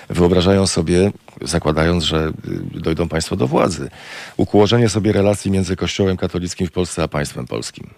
[0.10, 2.32] wyobrażają sobie, zakładając, że
[2.78, 3.89] y, dojdą państwo do władzy,
[4.38, 7.89] ukłożenie sobie relacji między Kościołem katolickim w Polsce a państwem polskim?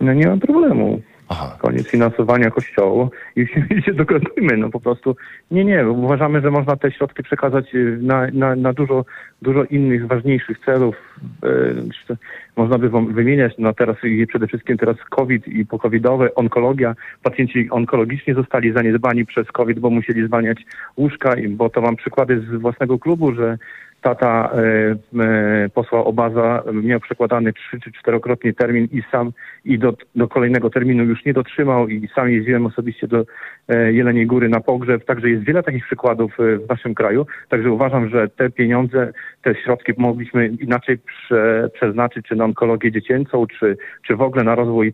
[0.00, 1.02] No nie ma problemu.
[1.28, 1.56] Aha.
[1.58, 3.46] Koniec finansowania kościołu i
[3.84, 4.56] się, dogadujmy.
[4.56, 5.16] No po prostu
[5.50, 5.88] nie, nie.
[5.88, 9.04] Uważamy, że można te środki przekazać y, na, na, na dużo,
[9.42, 10.96] dużo innych, ważniejszych celów.
[11.42, 12.16] E,
[12.56, 13.96] Można by wymieniać, no teraz
[14.28, 16.94] przede wszystkim teraz COVID i pokowidowe, onkologia.
[17.22, 20.58] Pacjenci onkologiczni zostali zaniedbani przez COVID, bo musieli zwalniać
[20.96, 23.58] łóżka, bo to mam przykłady z własnego klubu, że
[24.06, 29.32] tata e, e, posła Obaza miał przekładany trzy czy czterokrotnie termin i sam
[29.64, 33.24] i do, do kolejnego terminu już nie dotrzymał i sam jeździłem osobiście do
[33.68, 35.04] e, Jeleniej Góry na pogrzeb.
[35.04, 37.26] Także jest wiele takich przykładów e, w naszym kraju.
[37.48, 43.46] Także uważam, że te pieniądze, te środki mogliśmy inaczej prze, przeznaczyć czy na onkologię dziecięcą,
[43.46, 43.76] czy,
[44.06, 44.92] czy w ogóle na rozwój e,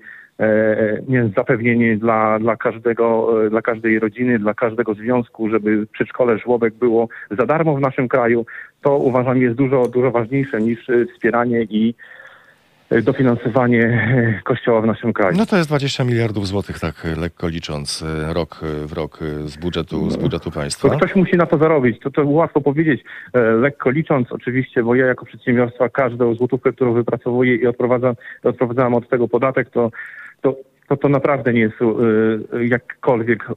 [1.36, 7.08] zapewnienie dla, dla każdego, e, dla każdej rodziny, dla każdego związku, żeby przedszkole, żłobek było
[7.38, 8.46] za darmo w naszym kraju,
[8.82, 11.94] to uważam jest dużo, dużo ważniejsze niż e, wspieranie i
[12.90, 13.82] e, dofinansowanie
[14.38, 15.36] e, kościoła w naszym kraju.
[15.38, 19.18] No to jest 20 miliardów złotych, tak e, lekko licząc, e, rok e, w rok
[19.22, 20.96] e, z budżetu, z budżetu To państwa.
[20.96, 22.00] ktoś musi na to zarobić.
[22.00, 26.92] To, to łatwo powiedzieć, e, lekko licząc oczywiście, bo ja jako przedsiębiorstwa każdą złotówkę, którą
[26.92, 29.90] wypracowuję i odprowadzam, odprowadzam od tego podatek, to,
[30.42, 30.56] to,
[30.88, 33.54] to, to naprawdę nie jest e, jakkolwiek e,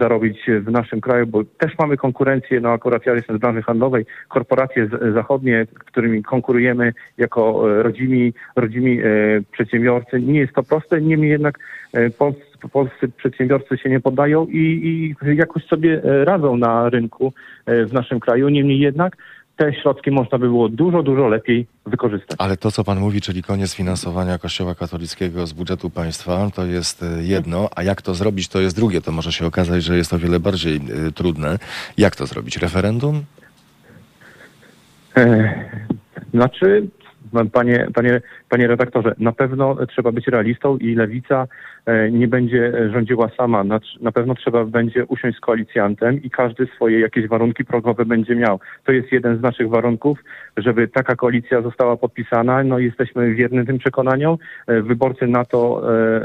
[0.00, 4.06] zarobić w naszym kraju, bo też mamy konkurencję, no akurat ja jestem z branży handlowej,
[4.28, 9.04] korporacje z, zachodnie, którymi konkurujemy jako e, rodzimi, rodzimi e,
[9.52, 10.20] przedsiębiorcy.
[10.20, 11.58] Nie jest to proste, niemniej jednak
[11.92, 17.32] e, polscy, polscy przedsiębiorcy się nie poddają i, i jakoś sobie radzą na rynku
[17.66, 18.48] w naszym kraju.
[18.48, 19.16] Niemniej jednak
[19.56, 22.36] te środki można by było dużo, dużo lepiej wykorzystać.
[22.40, 27.02] Ale to, co pan mówi, czyli koniec finansowania Kościoła katolickiego z budżetu państwa, to jest
[27.02, 29.00] e, jedno, a jak to zrobić, to jest drugie.
[29.00, 31.58] To może się okazać, że jest o wiele bardziej e, trudne.
[31.98, 32.56] Jak to zrobić?
[32.56, 33.24] Referendum?
[35.16, 35.54] E,
[36.34, 36.88] Znaczy,
[37.52, 38.20] panie, panie,
[38.54, 41.46] panie redaktorze, na pewno trzeba być realistą i lewica
[41.86, 43.64] e, nie będzie rządziła sama.
[44.00, 48.60] Na, pewno trzeba będzie usiąść z koalicjantem i każdy swoje jakieś warunki progowe będzie miał.
[48.84, 50.18] To jest jeden z naszych warunków,
[50.56, 52.64] żeby taka koalicja została podpisana.
[52.64, 54.36] No jesteśmy wierni tym przekonaniom.
[54.66, 55.82] E, Wyborcy na to,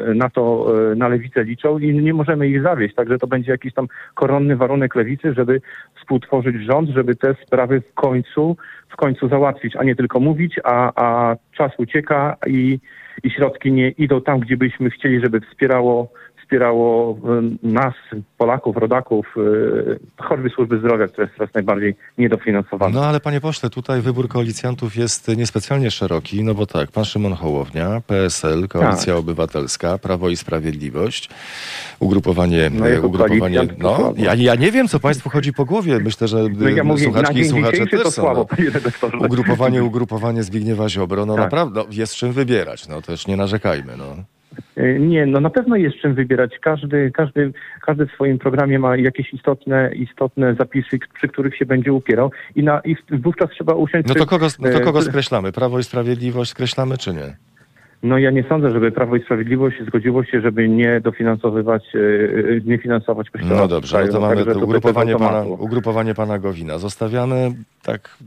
[0.10, 2.96] e, na to, e, na lewicę liczą i nie możemy ich zawieść.
[2.96, 5.62] Także to będzie jakiś tam koronny warunek lewicy, żeby
[6.00, 8.58] współtworzyć rząd, żeby te sprawy w końcu
[8.90, 12.80] w końcu załatwić, a nie tylko mówić, a, a czas ucieka i,
[13.24, 16.12] i środki nie idą tam, gdzie byśmy chcieli, żeby wspierało,
[16.50, 17.18] wspierało
[17.64, 17.94] e, nas,
[18.38, 19.26] Polaków, rodaków,
[20.18, 23.00] e, choćby służby zdrowia, która jest coraz najbardziej niedofinansowana.
[23.00, 27.34] No ale panie pośle, tutaj wybór koalicjantów jest niespecjalnie szeroki, no bo tak, pan Szymon
[27.34, 29.20] Hołownia, PSL, Koalicja Tak.
[29.20, 31.30] Obywatelska, Prawo i Sprawiedliwość,
[32.00, 36.38] ugrupowanie, No, ugrupowanie, no ja, ja nie wiem, co państwu chodzi po głowie, myślę, że
[36.58, 38.12] No ja mówię, słuchaczki i słuchacze też są.
[38.12, 38.48] słabo,
[39.14, 39.26] no.
[39.26, 41.44] Ugrupowanie, ugrupowanie Zbigniewa Ziobro, no Tak.
[41.44, 44.06] naprawdę, no, jest czym wybierać, no też nie narzekajmy, no.
[44.80, 46.60] E, Nie, no na pewno jest czym wybierać.
[46.62, 47.52] Każdy, każdy,
[47.82, 52.64] każdy w swoim programie ma jakieś istotne, istotne zapisy, przy których się będzie upierał i,
[52.64, 54.08] na, i wówczas trzeba usiąść...
[54.08, 55.52] No to kogo, no to e, kogo skreślamy?
[55.52, 57.36] Prawo i Sprawiedliwość skreślamy, czy nie?
[58.04, 62.00] No ja nie sądzę, żeby Prawo i Sprawiedliwość zgodziło się, żeby nie dofinansowywać, e,
[62.66, 63.62] nie finansować kościoła.
[63.62, 66.78] No dobrze, no to mamy to ugrupowanie pana, ugrupowanie pana Gowina.
[66.78, 67.52] Zostawiamy
[67.84, 68.18] tak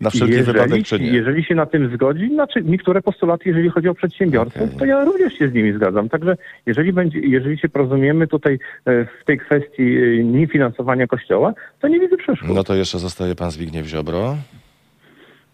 [0.00, 1.06] na wszelki jeżeli, wypadek, czy nie?
[1.06, 4.76] jeżeli się na tym zgodzi, znaczy niektóre postulaty, jeżeli chodzi o przedsiębiorców, Okej.
[4.78, 6.08] to ja również się z nimi zgadzam.
[6.08, 6.36] Także
[6.66, 12.00] jeżeli będzie, jeżeli się porozumiemy tutaj e, w tej kwestii e, niefinansowania kościoła, to nie
[12.00, 12.50] widzę przeszkód.
[12.54, 14.36] No to jeszcze zostaje pan Zbigniew Ziobro.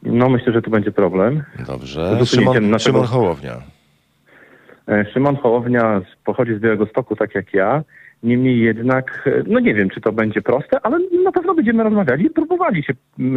[0.02, 1.42] No myślę, że tu będzie problem.
[1.66, 2.26] Dobrze.
[2.26, 3.62] Szymon, naszego- Szymon Hołownia.
[4.88, 7.82] E, Szymon Hołownia pochodzi z Białego Stoku, tak jak ja.
[8.22, 12.26] Niemniej jednak, e, no nie wiem, czy to będzie proste, ale na pewno będziemy rozmawiali
[12.26, 12.92] i próbowali się,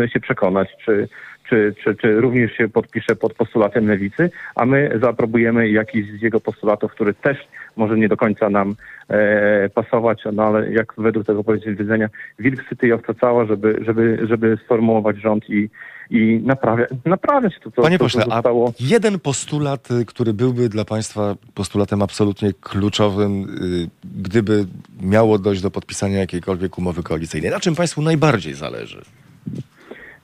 [0.08, 1.08] się przekonać, czy,
[1.50, 6.40] czy, czy, czy również się podpisze pod postulatem lewicy, a my zaaprobujemy jakiś z jego
[6.40, 7.38] postulatów, który też
[7.76, 8.76] może nie do końca nam
[9.10, 12.10] e, pasować, no ale jak według tego powiedzenia,
[12.40, 15.70] wilk syty i owca cała, żeby, żeby, żeby sformułować rząd i,
[16.10, 18.74] i naprawia, naprawiać to, co, Panie to, pośle, a zostało.
[18.80, 24.66] jeden postulat, y, który byłby dla państwa postulatem absolutnie kluczowym, y, gdyby
[25.02, 29.02] miało dojść do podpisania jakiejkolwiek umowy koalicyjnej, na czym państwu najbardziej zależy?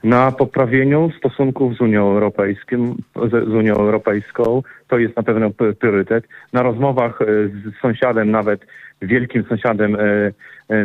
[0.04, 4.64] na poprawieniu stosunków z Unią Europejską, z, Unią Europejską.
[4.88, 6.24] To jest na pewno priorytet.
[6.54, 8.66] Na rozmowach e, z sąsiadem, nawet
[9.02, 9.98] wielkim sąsiadem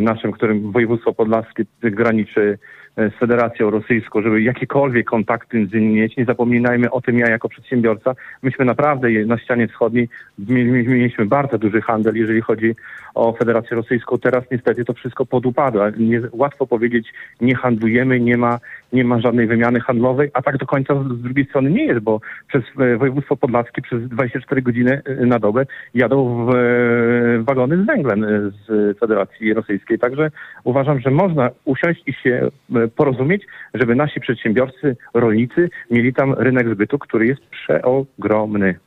[0.01, 2.59] naszym, którym województwo podlaskie graniczy
[2.97, 6.17] z Federacją Rosyjską, żeby jakiekolwiek kontakty z nimi mieć.
[6.17, 11.27] Nie zapominajmy o tym, ja jako przedsiębiorca, myśmy naprawdę na ścianie wschodniej mi- mi- mieliśmy
[11.27, 12.75] bardzo duży handel, jeżeli chodzi
[13.17, 14.19] o Federację Rosyjską.
[14.19, 15.91] Teraz niestety to wszystko podupada.
[15.99, 18.59] Nie, łatwo powiedzieć, nie handlujemy, nie ma,
[18.93, 22.21] nie ma żadnej wymiany handlowej, a tak do końca z drugiej strony nie jest, bo
[22.49, 27.87] przez e, województwo podlaskie przez 24 godziny e, na dobę jadą w e, wagony z
[27.87, 28.27] węglem
[28.67, 29.99] z Federacji Rosyjskiej.
[29.99, 30.31] Także
[30.65, 32.49] uważam, że można usiąść i się
[32.97, 38.86] porozumieć, żeby nasi przedsiębiorcy, rolnicy mieli tam rynek zbytu, który jest przeogromny.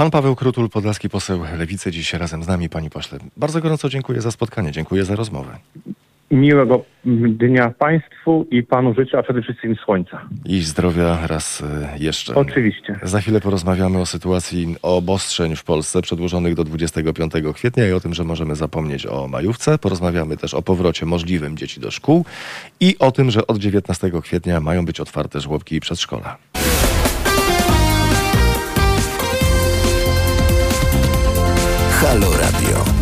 [0.00, 3.18] Pan Paweł Krutul, podlaski poseł Lewicy, dziś razem z nami, panie pośle.
[3.36, 5.58] Bardzo gorąco dziękuję za spotkanie, dziękuję za rozmowę.
[6.30, 6.84] Miłego
[7.28, 10.22] dnia Państwu i Panu życzę, a przede wszystkim słońca.
[10.44, 11.64] I zdrowia raz y,
[11.98, 12.34] jeszcze.
[12.34, 12.98] Oczywiście.
[13.02, 18.14] Za chwilę porozmawiamy o sytuacji obostrzeń w Polsce przedłużonych do 25 kwietnia i o tym,
[18.14, 19.78] że możemy zapomnieć o majówce.
[19.78, 22.24] Porozmawiamy też o powrocie możliwym dzieci do szkół
[22.80, 26.36] i o tym, że od 19 kwietnia mają być otwarte żłobki i przedszkola.
[32.02, 32.99] Halo Radio.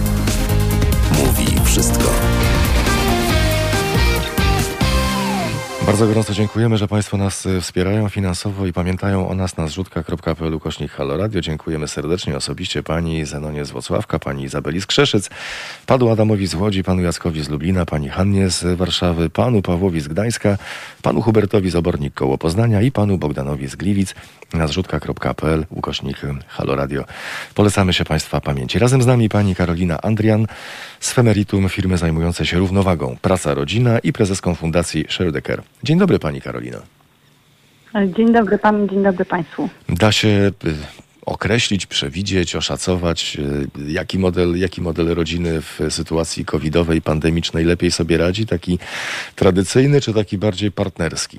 [5.88, 10.54] Bardzo gorąco dziękujemy, że Państwo nas y, wspierają finansowo i pamiętają o nas na zrzutka.pl
[10.54, 11.40] ukośnik Halo Radio.
[11.40, 15.30] Dziękujemy serdecznie osobiście pani Zenonie z Włocławka, pani Izabeli z Krzeszyc,
[15.86, 20.08] panu Adamowi z Łodzi, panu Jackowi z Lublina, pani Hannie z Warszawy, panu Pawłowi z
[20.08, 20.58] Gdańska,
[21.02, 24.14] panu Hubertowi z Obornik koło Poznania i panu Bogdanowi z Gliwic
[24.54, 26.16] na zrzutka.pl ukośnik
[26.48, 27.04] Halo Radio.
[27.54, 28.78] Polecamy się Państwa pamięci.
[28.78, 30.46] Razem z nami pani Karolina Andrian
[31.00, 35.62] z Femeritum, firmy zajmującej się równowagą Praca Rodzina i prezeską Fundacji Sherdecker.
[35.82, 36.78] Dzień dobry pani Karolino.
[38.16, 39.68] Dzień dobry panu, dzień dobry państwu.
[39.88, 40.52] Da się y,
[41.26, 43.36] określić, przewidzieć, oszacować,
[43.78, 48.46] y, jaki model, jaki model rodziny w sytuacji covidowej, pandemicznej lepiej sobie radzi?
[48.46, 48.78] Taki
[49.34, 51.38] tradycyjny czy taki bardziej partnerski?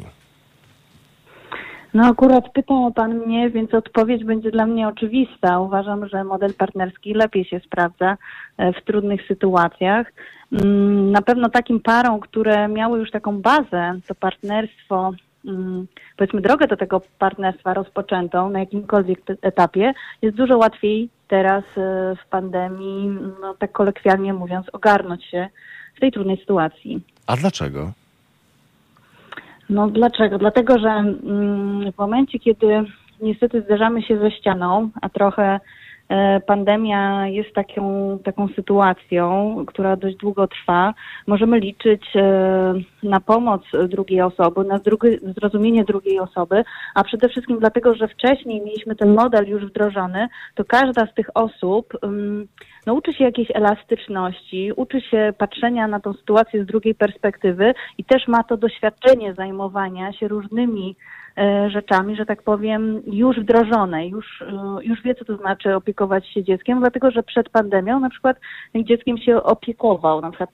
[1.94, 5.60] No akurat pytał pan mnie, więc odpowiedź będzie dla mnie oczywista.
[5.60, 8.18] Uważam, że model partnerski lepiej się sprawdza
[8.58, 10.08] e, w trudnych sytuacjach.
[10.52, 15.12] Mm, Na pewno takim parom, które miały już taką bazę, to partnerstwo,
[15.46, 15.88] mm,
[16.18, 22.30] powiedzmy drogę do tego partnerstwa rozpoczętą na jakimkolwiek etapie, jest dużo łatwiej teraz e, w
[22.30, 23.10] pandemii,
[23.42, 25.48] no tak kolokwialnie mówiąc, ogarnąć się
[25.96, 27.02] w tej trudnej sytuacji.
[27.28, 27.92] A dlaczego?
[29.70, 30.38] No dlaczego?
[30.38, 32.84] Dlatego, że mm, w momencie, kiedy
[33.22, 35.60] niestety zderzamy się ze ścianą, a trochę
[36.46, 40.94] pandemia jest taką, taką sytuacją, która dość długo trwa,
[41.28, 46.64] możemy liczyć e, na pomoc drugiej osoby, na drugi, zrozumienie drugiej osoby,
[46.96, 51.30] a przede wszystkim dlatego, że wcześniej mieliśmy ten model już wdrożony, to każda z tych
[51.34, 52.48] osób mm,
[52.86, 58.04] no, uczy się jakiejś elastyczności, uczy się patrzenia na tą sytuację z drugiej perspektywy i
[58.04, 61.29] też ma to doświadczenie zajmowania się różnymi e,
[61.68, 66.44] rzeczami, że tak powiem, już wdrożone, już, e, już wie, co to znaczy opiekować się
[66.44, 68.38] dzieckiem, dlatego że przed pandemią na przykład
[68.76, 70.50] dzieckiem się opiekował, na przykład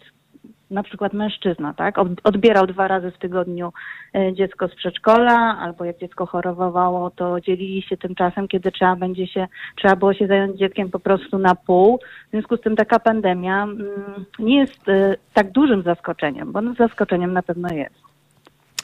[0.71, 1.97] na przykład mężczyzna, tak?
[1.97, 3.73] Od- Odbierał dwa razy w tygodniu
[4.15, 8.95] e, dziecko z przedszkola, albo jak dziecko chorowało, to dzielili się tym czasem, kiedy trzeba
[8.95, 11.99] będzie się, trzeba było się zająć dzieckiem po prostu na pół.
[12.27, 16.73] W związku z tym taka pandemia mm, nie jest e, tak dużym zaskoczeniem, bo no,
[16.73, 18.14] zaskoczeniem na pewno jest.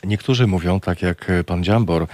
[0.03, 2.07] Niektórzy mówią, tak jak e, pan Dziambor,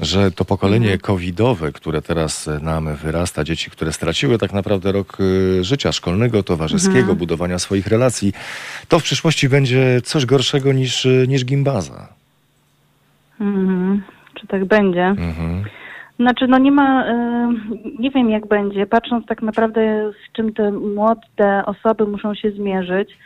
[0.00, 5.18] że to pokolenie covidowe, które teraz e, nam wyrasta, dzieci, które straciły tak naprawdę rok
[5.60, 8.32] e, życia szkolnego, towarzyskiego, budowania swoich relacji,
[8.88, 12.08] to w przyszłości będzie coś gorszego niż, niż gimbaza.
[13.40, 14.02] Mhm.
[14.34, 15.04] Czy tak będzie?
[15.04, 15.64] Mhm.
[16.16, 17.04] Znaczy, no nie ma,
[17.98, 23.16] nie wiem jak będzie, patrząc tak naprawdę z czym te młode osoby muszą się zmierzyć,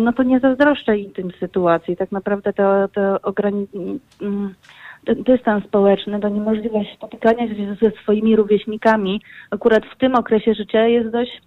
[0.00, 1.96] no to nie zazdroszczę im tym sytuacji.
[1.96, 4.54] Tak naprawdę to, to ograni- mm,
[5.06, 11.10] dystans społeczny, to niemożliwość spotykania się ze swoimi rówieśnikami akurat w tym okresie życia jest
[11.10, 11.42] dość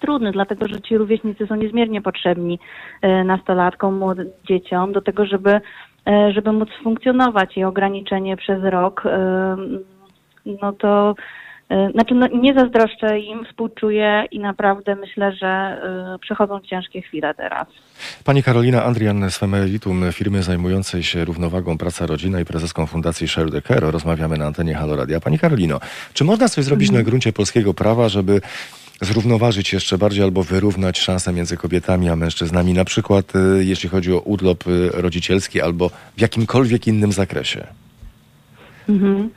[0.00, 2.58] trudny, dlatego że ci rówieśnicy są niezmiernie potrzebni
[3.02, 5.60] e, nastolatkom, młodym dzieciom do tego, żeby,
[6.06, 9.56] e, żeby móc funkcjonować i ograniczenie przez rok, e,
[10.62, 11.45] no to e,
[11.92, 17.66] znaczy no, nie zazdroszczę im, współczuję i naprawdę myślę, że e, przechodzą ciężkie chwile teraz.
[18.24, 19.40] Pani Karolina Andrian z
[20.12, 23.90] firmy zajmującej się równowagą praca rodzina i prezeską Fundacji Share the Care.
[23.90, 25.20] Rozmawiamy na antenie Halo Radia.
[25.20, 25.80] Pani Karolino,
[26.14, 28.40] czy można coś zrobić na gruncie polskiego prawa, żeby
[29.00, 34.12] zrównoważyć jeszcze bardziej albo wyrównać szanse między kobietami a mężczyznami, na przykład y, jeśli chodzi
[34.12, 37.66] o urlop y, rodzicielski albo w jakimkolwiek innym zakresie?
[38.88, 39.30] Mhm.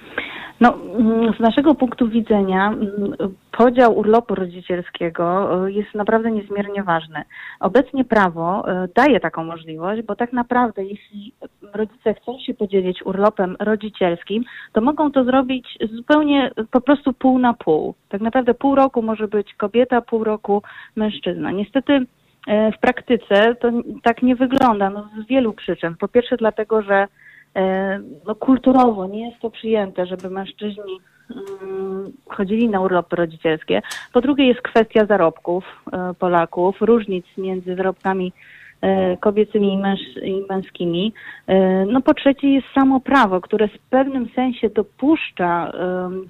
[0.62, 3.14] No, mm, z naszego punktu widzenia mm,
[3.52, 7.24] podział urlopu rodzicielskiego y, jest naprawdę niezmiernie ważny.
[7.60, 11.34] Obecnie prawo y, daje taką możliwość, bo tak naprawdę jeśli
[11.74, 14.44] rodzice chcą się podzielić urlopem rodzicielskim,
[14.74, 17.96] to mogą to zrobić zupełnie y, po prostu pół na pół.
[18.10, 20.64] Tak naprawdę pół roku może być kobieta, pół roku
[20.96, 21.52] mężczyzna.
[21.52, 22.06] Niestety
[22.48, 23.72] w praktyce to
[24.04, 25.96] tak nie wygląda no, z wielu przyczyn.
[25.96, 27.08] Po pierwsze dlatego, że
[28.26, 31.00] no, kulturowo nie jest to przyjęte, żeby mężczyźni
[31.62, 33.82] mm, chodzili na urlopy rodzicielskie.
[34.14, 35.64] Po drugie jest kwestia zarobków
[36.20, 38.34] Polaków, różnic między zarobkami
[38.82, 41.14] E, kobiecymi i, męż, i męskimi.
[41.48, 45.72] E, no po trzecie jest samo prawo, które w pewnym sensie dopuszcza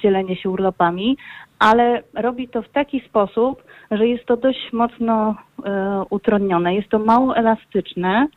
[0.04, 1.18] dzielenie się urlopami,
[1.60, 6.76] ale robi to w taki sposób, że jest to dość mocno e, utrudnione.
[6.76, 8.28] Jest to mało elastyczne.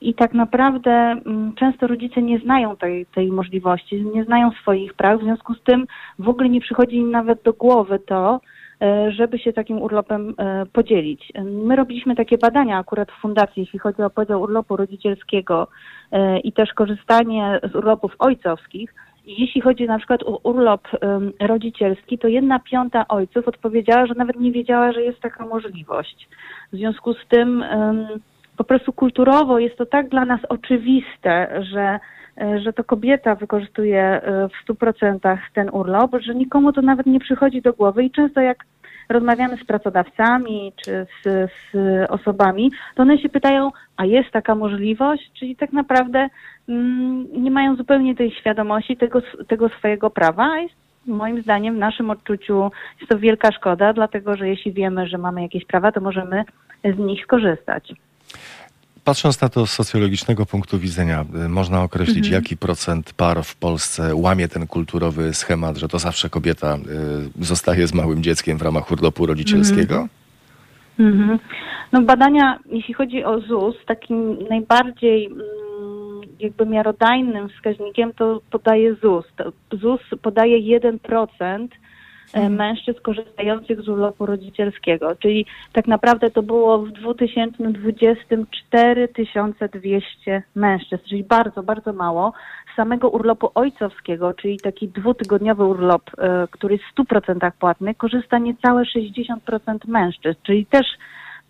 [0.00, 1.20] I tak naprawdę
[1.58, 5.86] często rodzice nie znają tej, tej możliwości, nie znają swoich praw, w związku z tym
[6.18, 8.40] w ogóle nie przychodzi im nawet do głowy to,
[8.82, 11.32] E, żeby się takim urlopem e, podzielić.
[11.44, 15.68] My robiliśmy takie badania akurat w fundacji, jeśli chodzi o podział urlopu rodzicielskiego
[16.12, 18.94] e, i też korzystanie z urlopów ojcowskich.
[19.26, 20.88] Jeśli chodzi na przykład o urlop
[21.40, 26.28] rodzicielski, to jedna piąta ojców odpowiedziała, że nawet nie wiedziała, że jest taka możliwość.
[26.72, 27.64] W związku z tym
[28.56, 31.98] po prostu kulturowo jest to tak dla nas oczywiste, że
[32.40, 37.20] E, że to kobieta wykorzystuje e, w 100% ten urlop, że nikomu to nawet nie
[37.20, 38.64] przychodzi do głowy i często jak
[39.08, 41.76] rozmawiamy z pracodawcami czy z, z
[42.10, 45.30] osobami, to one się pytają, a jest taka możliwość?
[45.38, 46.28] Czyli tak naprawdę
[46.68, 50.50] mm, nie mają zupełnie tej świadomości tego, tego swojego prawa,
[51.06, 55.42] moim zdaniem w naszym odczuciu jest to wielka szkoda, dlatego że jeśli wiemy, że mamy
[55.42, 56.44] jakieś prawa, to możemy
[56.84, 57.92] z nich skorzystać.
[59.04, 62.34] Patrząc na to z socjologicznego punktu widzenia, y, można określić, mhm.
[62.34, 66.76] jaki procent par w Polsce łamie ten kulturowy schemat, że to zawsze kobieta
[67.40, 70.08] y, zostaje z małym dzieckiem w ramach urlopu rodzicielskiego?
[70.98, 71.20] Mhm.
[71.20, 71.38] mhm.
[71.92, 75.40] No badania, jeśli chodzi o ZUS, takim najbardziej mm,
[76.40, 79.24] jakby miarodajnym wskaźnikiem to podaje ZUS.
[79.72, 81.68] ZUS podaje 1% E, mhm.
[82.34, 85.16] Mężczyzn korzystających z urlopu rodzicielskiego.
[85.16, 92.32] Czyli tak naprawdę to było w 2020 4200 mężczyzn, czyli bardzo, bardzo mało.
[92.72, 98.38] Z samego urlopu ojcowskiego, czyli taki dwutygodniowy urlop, e, który jest w 100% płatny, korzysta
[98.38, 100.86] niecałe 60% mężczyzn, czyli też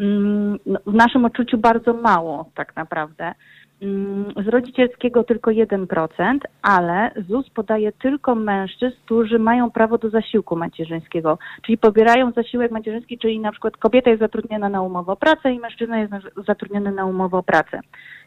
[0.00, 3.34] mm, no, w naszym odczuciu bardzo mało tak naprawdę.
[3.82, 10.56] Mm, z rodzicielskiego tylko 1%, ale ZUS podaje tylko mężczyzn, którzy mają prawo do zasiłku
[10.56, 15.52] macierzyńskiego, czyli pobierają zasiłek macierzyński, czyli na przykład kobieta jest zatrudniona na umowę o pracę
[15.52, 16.12] i mężczyzna jest
[16.46, 17.80] zatrudniony na umowę o pracę.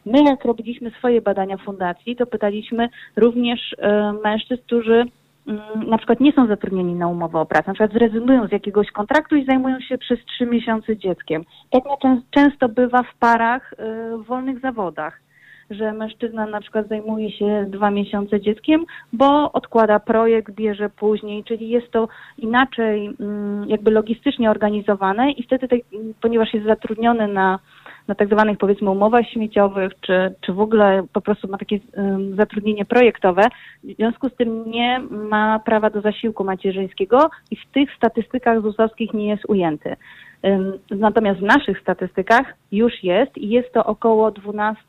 [0.06, 5.04] My jak robiliśmy swoje badania fundacji, to pytaliśmy również e, mężczyzn, którzy
[5.46, 8.90] mm, na przykład nie są zatrudnieni na umowę o pracę, na przykład zrezygnują z jakiegoś
[8.90, 11.44] kontraktu i zajmują się przez trzy miesiące dzieckiem.
[11.70, 11.82] Tak
[12.30, 15.29] często bywa w parach e, w wolnych zawodach
[15.70, 21.68] że mężczyzna na przykład zajmuje się dwa miesiące dzieckiem, bo odkłada projekt, bierze później, czyli
[21.68, 22.08] jest to
[22.38, 25.68] inaczej mm, jakby logistycznie organizowane i wtedy,
[26.20, 27.58] ponieważ jest zatrudniony na
[28.10, 31.78] na tak zwanych powiedzmy umowach śmieciowych, czy, czy w ogóle po prostu ma takie
[32.36, 33.42] zatrudnienie projektowe,
[33.84, 39.14] w związku z tym nie ma prawa do zasiłku macierzyńskiego i w tych statystykach ZUS-owskich
[39.14, 39.96] nie jest ujęty.
[40.90, 44.80] Natomiast w naszych statystykach już jest i jest to około 12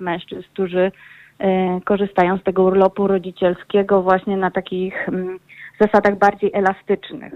[0.00, 0.92] mężczyzn, którzy
[1.38, 5.38] e, korzystają z tego urlopu rodzicielskiego właśnie na takich mm,
[5.80, 7.32] zasadach bardziej elastycznych.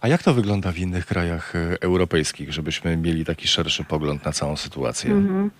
[0.00, 4.32] A jak to wygląda w innych krajach e, europejskich, żebyśmy mieli taki szerszy pogląd na
[4.32, 5.10] całą sytuację?
[5.10, 5.50] Mhm.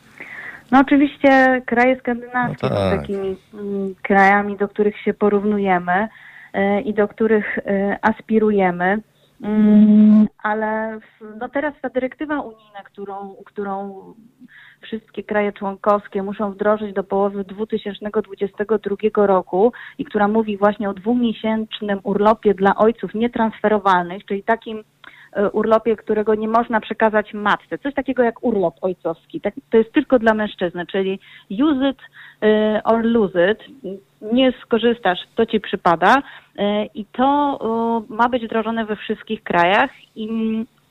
[0.70, 2.92] No oczywiście kraje skandynawskie no tak.
[2.92, 6.08] są takimi mm, krajami, do których się porównujemy
[6.52, 7.58] e, i do których
[8.02, 9.02] aspirujemy.
[9.42, 10.98] Mm, ale
[11.40, 14.04] no teraz ta dyrektywa unijna, którą, którą
[14.80, 22.00] wszystkie kraje członkowskie muszą wdrożyć do połowy 2022 roku i która mówi właśnie o dwumiesięcznym
[22.02, 24.84] urlopie dla ojców nietransferowalnych, czyli takim
[25.32, 27.78] e, urlopie, którego nie można przekazać matce.
[27.78, 29.40] Coś takiego jak urlop ojcowski.
[29.40, 31.20] Tak, to jest tylko dla mężczyzny, czyli
[31.50, 31.98] use it
[32.42, 33.58] e, or lose it.
[34.32, 36.14] Nie skorzystasz, to ci przypada.
[36.58, 37.58] E, I to
[38.08, 40.28] ma być wdrożone we wszystkich krajach i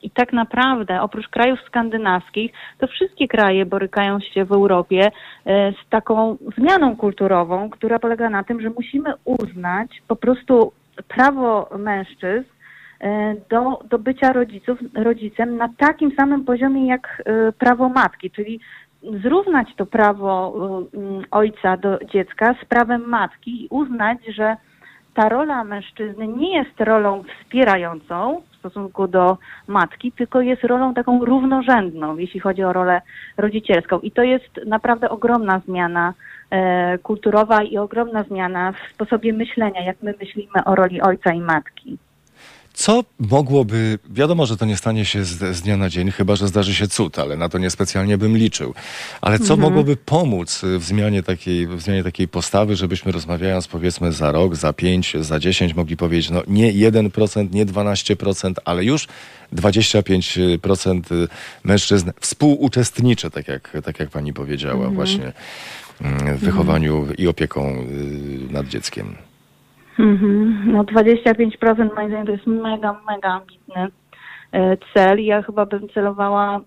[0.02, 5.10] i tak naprawdę, oprócz krajów skandynawskich, to wszystkie kraje borykają się w Europie
[5.46, 10.72] e, z taką zmianą kulturową, która polega na tym, że musimy uznać po prostu
[11.08, 12.48] prawo mężczyzn
[13.00, 18.60] e, do, do bycia rodziców, rodzicem na takim samym poziomie jak e, prawo matki, czyli
[19.22, 20.54] zrównać to prawo
[21.30, 24.56] ojca do dziecka z prawem matki i uznać, że
[25.14, 32.16] ta rola mężczyzny nie jest rolą wspierającą, stosunku do matki, tylko jest rolą taką równorzędną,
[32.16, 33.02] jeśli chodzi o rolę
[33.36, 34.00] rodzicielską.
[34.00, 36.14] I to jest naprawdę ogromna zmiana
[36.50, 41.40] e, kulturowa i ogromna zmiana w sposobie myślenia, jak my myślimy o roli ojca i
[41.40, 41.98] matki.
[42.78, 46.48] Co mogłoby, wiadomo, że to nie stanie się z, z dnia na dzień, chyba że
[46.48, 48.74] zdarzy się cud, ale na to niespecjalnie bym liczył.
[49.20, 54.32] Ale co mogłoby pomóc w zmianie, takiej, w zmianie takiej postawy, żebyśmy rozmawiając powiedzmy za
[54.32, 59.08] rok, za pięć, za dziesięć mogli powiedzieć, no nie 1%, nie 12%, ale już
[59.52, 61.28] 25%
[61.64, 65.32] mężczyzn współuczestniczy, tak jak, tak jak pani powiedziała, właśnie
[66.00, 67.86] mm, w wychowaniu i opieką
[68.50, 69.27] y, nad dzieckiem.
[69.98, 70.72] Mhm.
[70.72, 73.88] No 25% moim zdaniem to jest mega, mega ambitny
[74.52, 75.24] e, cel.
[75.24, 76.60] Ja chyba bym celowała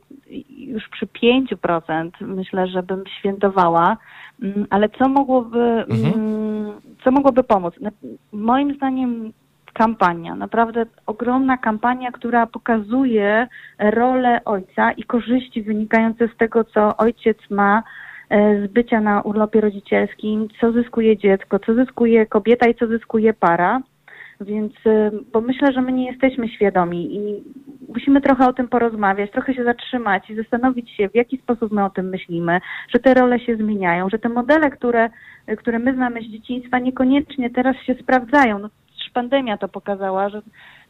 [0.49, 2.09] już przy 5%.
[2.21, 3.97] Myślę, że bym świętowała.
[4.41, 6.71] Mm, Ale co mogłoby, mm,
[7.03, 7.73] co mogłoby pomóc?
[8.31, 9.33] Moim zdaniem
[9.73, 13.47] kampania, naprawdę ogromna kampania, która pokazuje
[13.79, 17.83] rolę ojca i korzyści wynikające z tego, co ojciec ma
[18.31, 23.81] z bycia na urlopie rodzicielskim, co zyskuje dziecko, co zyskuje kobieta i co zyskuje para.
[24.41, 27.43] Więc, y, bo myślę, że my nie jesteśmy świadomi i
[27.89, 31.85] musimy trochę o tym porozmawiać, trochę się zatrzymać i zastanowić się, w jaki sposób my
[31.85, 32.61] o tym myślimy,
[32.93, 35.09] że te role się zmieniają, że te modele, które,
[35.57, 38.59] które my znamy z dzieciństwa, niekoniecznie teraz się sprawdzają.
[38.59, 38.69] No,
[39.13, 40.41] pandemia to pokazała, że,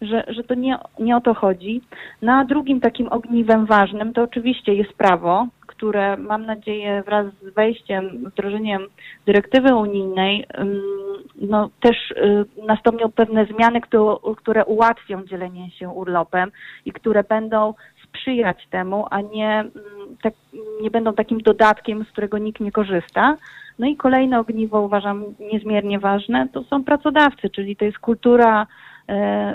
[0.01, 1.81] że, że to nie, nie o to chodzi.
[2.21, 5.47] No a drugim takim ogniwem ważnym to oczywiście jest prawo,
[5.81, 8.87] które mam nadzieję wraz z wejściem, wdrożeniem
[9.25, 10.45] dyrektywy unijnej,
[11.35, 13.81] no też y, nastąpią pewne zmiany,
[14.37, 16.51] które, ułatwią dzielenie się urlopem
[16.85, 17.73] i które będą
[18.03, 19.63] sprzyjać temu, a nie,
[20.21, 20.33] tak,
[20.81, 23.37] nie będą takim dodatkiem, z którego nikt nie korzysta.
[23.79, 25.23] No i kolejne ogniwo uważam
[25.53, 28.67] niezmiernie ważne, to są pracodawcy, czyli to jest kultura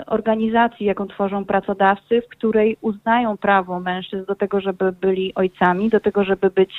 [0.07, 5.99] organizacji, jaką tworzą pracodawcy, w której uznają prawo mężczyzn do tego, żeby byli ojcami, do
[5.99, 6.71] tego, żeby być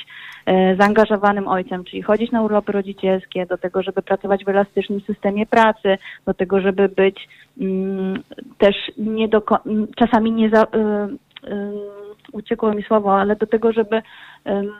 [0.45, 5.45] e, zaangażowanym ojcem, czyli chodzić na urlopy rodzicielskie, do tego, żeby pracować w elastycznym systemie
[5.45, 7.27] pracy, do tego, żeby być
[7.61, 8.23] mm,
[8.57, 9.43] też nie do,
[9.95, 10.67] czasami nie za, y,
[11.47, 11.99] y,
[12.31, 14.01] uciekło mi słowo, ale do tego, żeby
[14.47, 14.71] ym,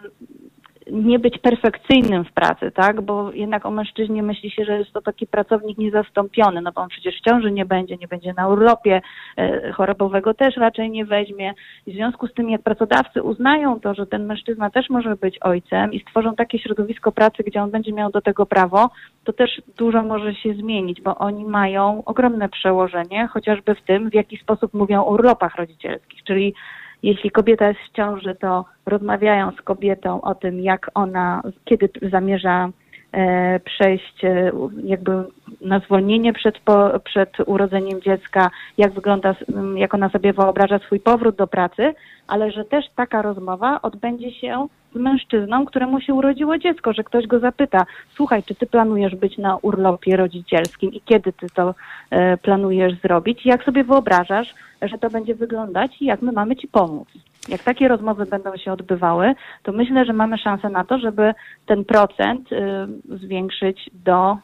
[0.91, 3.01] nie być perfekcyjnym w pracy, tak?
[3.01, 6.89] Bo jednak o mężczyźnie myśli się, że jest to taki pracownik niezastąpiony, no bo on
[6.89, 9.01] przecież w ciąży nie będzie, nie będzie na urlopie,
[9.37, 11.53] e, chorobowego też raczej nie weźmie.
[11.87, 15.39] I w związku z tym, jak pracodawcy uznają to, że ten mężczyzna też może być
[15.41, 18.89] ojcem i stworzą takie środowisko pracy, gdzie on będzie miał do tego prawo,
[19.23, 24.13] to też dużo może się zmienić, bo oni mają ogromne przełożenie, chociażby w tym, w
[24.13, 26.53] jaki sposób mówią o urlopach rodzicielskich, czyli
[27.03, 32.69] jeśli kobieta jest w ciąży, to rozmawiają z kobietą o tym, jak ona, kiedy zamierza
[33.11, 34.51] e, przejść e,
[34.83, 35.11] jakby
[35.61, 39.35] na zwolnienie przed, po, przed urodzeniem dziecka, jak wygląda,
[39.75, 41.93] jak ona sobie wyobraża swój powrót do pracy,
[42.27, 47.27] ale że też taka rozmowa odbędzie się z mężczyzną, któremu się urodziło dziecko, że ktoś
[47.27, 47.85] go zapyta,
[48.15, 51.75] słuchaj, czy ty planujesz być na urlopie rodzicielskim i kiedy ty to
[52.09, 53.45] e, planujesz zrobić?
[53.45, 57.07] Jak sobie wyobrażasz, że to będzie wyglądać i jak my mamy ci pomóc?
[57.49, 59.33] Jak takie rozmowy będą się odbywały,
[59.63, 61.33] to myślę, że mamy szansę na to, żeby
[61.65, 62.57] ten procent y,
[63.17, 64.37] zwiększyć do,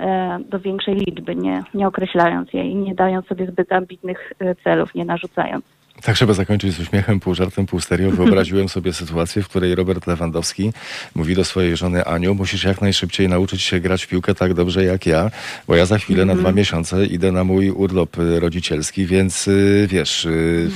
[0.00, 4.56] e, do większej liczby, nie, nie określając jej i nie dając sobie zbyt ambitnych y,
[4.64, 5.81] celów, nie narzucając.
[6.02, 10.06] Tak, żeby zakończyć z uśmiechem, pół żartem, pół serio, wyobraziłem sobie sytuację, w której Robert
[10.06, 10.72] Lewandowski
[11.14, 14.84] mówi do swojej żony Aniu, musisz jak najszybciej nauczyć się grać w piłkę tak dobrze
[14.84, 15.30] jak ja,
[15.66, 19.86] bo ja za chwilę na dwa miesiące idę na mój urlop y, rodzicielski, więc y,
[19.90, 20.70] wiesz, y,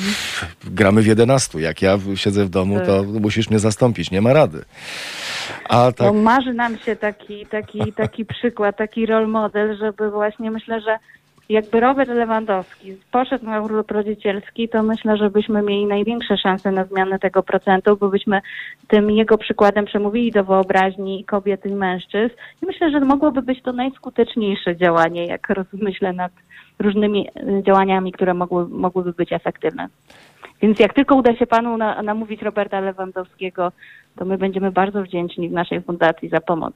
[0.65, 1.61] gramy w 11.
[1.61, 4.65] Jak ja siedzę w domu, to musisz mnie zastąpić, nie ma rady.
[5.69, 10.51] A tak, No marzy nam się taki, taki, taki przykład, taki role model, żeby właśnie
[10.51, 10.99] myślę, że
[11.49, 16.85] jakby Robert Lewandowski poszedł na urlop rodzicielski, to myślę, że byśmy mieli największe szanse na
[16.85, 18.41] zmianę tego procentu, bo byśmy
[18.89, 22.35] tym jego przykładem przemówili do wyobraźni kobiet i mężczyzn.
[22.63, 26.33] I myślę, że mogłoby być to najskuteczniejsze działanie, jak rozmyślę nad
[26.79, 29.89] różnymi y, działaniami, które mogły, mogłyby być efektywne.
[30.63, 33.73] Więc jak tylko uda się panu na, namówić Roberta Lewandowskiego,
[34.17, 36.75] to my będziemy bardzo wdzięczni w naszej fundacji za pomoc.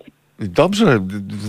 [0.48, 1.00] Dobrze,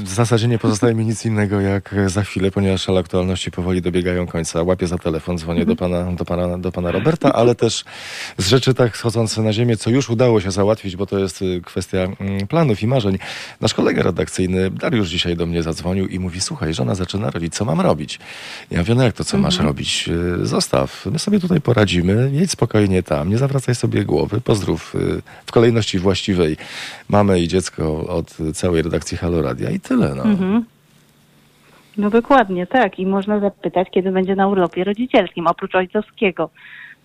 [0.03, 4.27] w zasadzie nie pozostaje mi nic innego jak za chwilę, ponieważ szale aktualności powoli dobiegają
[4.27, 4.63] końca.
[4.63, 7.83] Łapię za telefon, dzwonię do pana, do, pana, do pana Roberta, ale też
[8.37, 11.61] z rzeczy tak schodzące na ziemię, co już udało się załatwić, bo to jest y,
[11.65, 13.17] kwestia mm, planów i marzeń.
[13.61, 17.65] Nasz kolega redakcyjny Dariusz dzisiaj do mnie zadzwonił i mówi, słuchaj, żona zaczyna robić, co
[17.65, 18.19] mam robić?
[18.71, 20.09] Ja mówię, no jak to, co masz robić?
[20.41, 25.21] Y, Zostaw, my sobie tutaj poradzimy, jedź spokojnie tam, nie zawracaj sobie głowy, pozdrów y,
[25.45, 26.57] w kolejności właściwej
[27.09, 30.23] mamę i dziecko od całej redakcji Halo Radia i tyle, no.
[31.97, 32.99] No dokładnie, tak.
[32.99, 36.49] I można zapytać, kiedy będzie na urlopie rodzicielskim, oprócz ojcowskiego.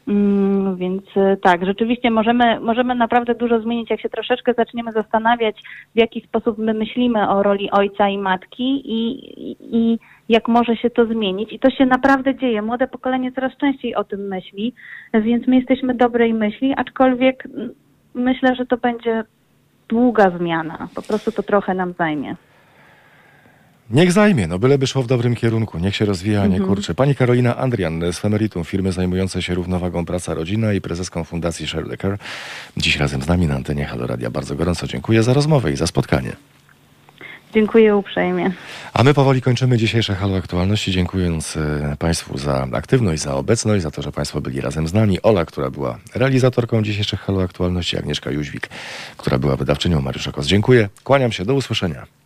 [0.09, 5.63] Mm, Więc y, tak, rzeczywiście możemy, możemy naprawdę dużo zmienić, jak się troszeczkę zaczniemy zastanawiać,
[5.95, 9.11] w jaki sposób my myślimy o roli ojca i matki i,
[9.51, 9.99] i, i
[10.29, 11.53] jak może się to zmienić.
[11.53, 12.63] I to się naprawdę dzieje.
[12.63, 14.75] Młode pokolenie coraz częściej o tym myśli,
[15.15, 17.71] więc my jesteśmy dobrej myśli, aczkolwiek mm,
[18.15, 19.25] myślę, że to będzie
[19.89, 20.89] długa zmiana.
[20.95, 22.37] Po prostu to trochę nam zajmie.
[23.91, 26.95] Niech zajmie, no byleby szło w dobrym kierunku, niech się rozwija, a nie kurczy.
[26.95, 32.19] Pani Karolina Andrian z Femeritum, firmy zajmującej się równowagą praca rodzina i prezeską Fundacji Sherlecker.
[32.77, 34.31] Dziś razem z nami na antenie Halo Radia.
[34.31, 36.37] Bardzo gorąco dziękuję za rozmowę i za spotkanie.
[37.55, 38.51] Dziękuję uprzejmie.
[38.93, 43.91] A my powoli kończymy dzisiejsze Halo Aktualności, dziękując e, Państwu za aktywność, za obecność, za
[43.91, 45.23] to, że Państwo byli razem z nami.
[45.23, 48.69] Ola, która była realizatorką dzisiejszych Halo Aktualności, Agnieszka Jóźwik,
[49.17, 50.47] która była wydawczynią Mariusza Kos.
[50.47, 52.17] Dziękuję, kłaniam się, do usłyszenia.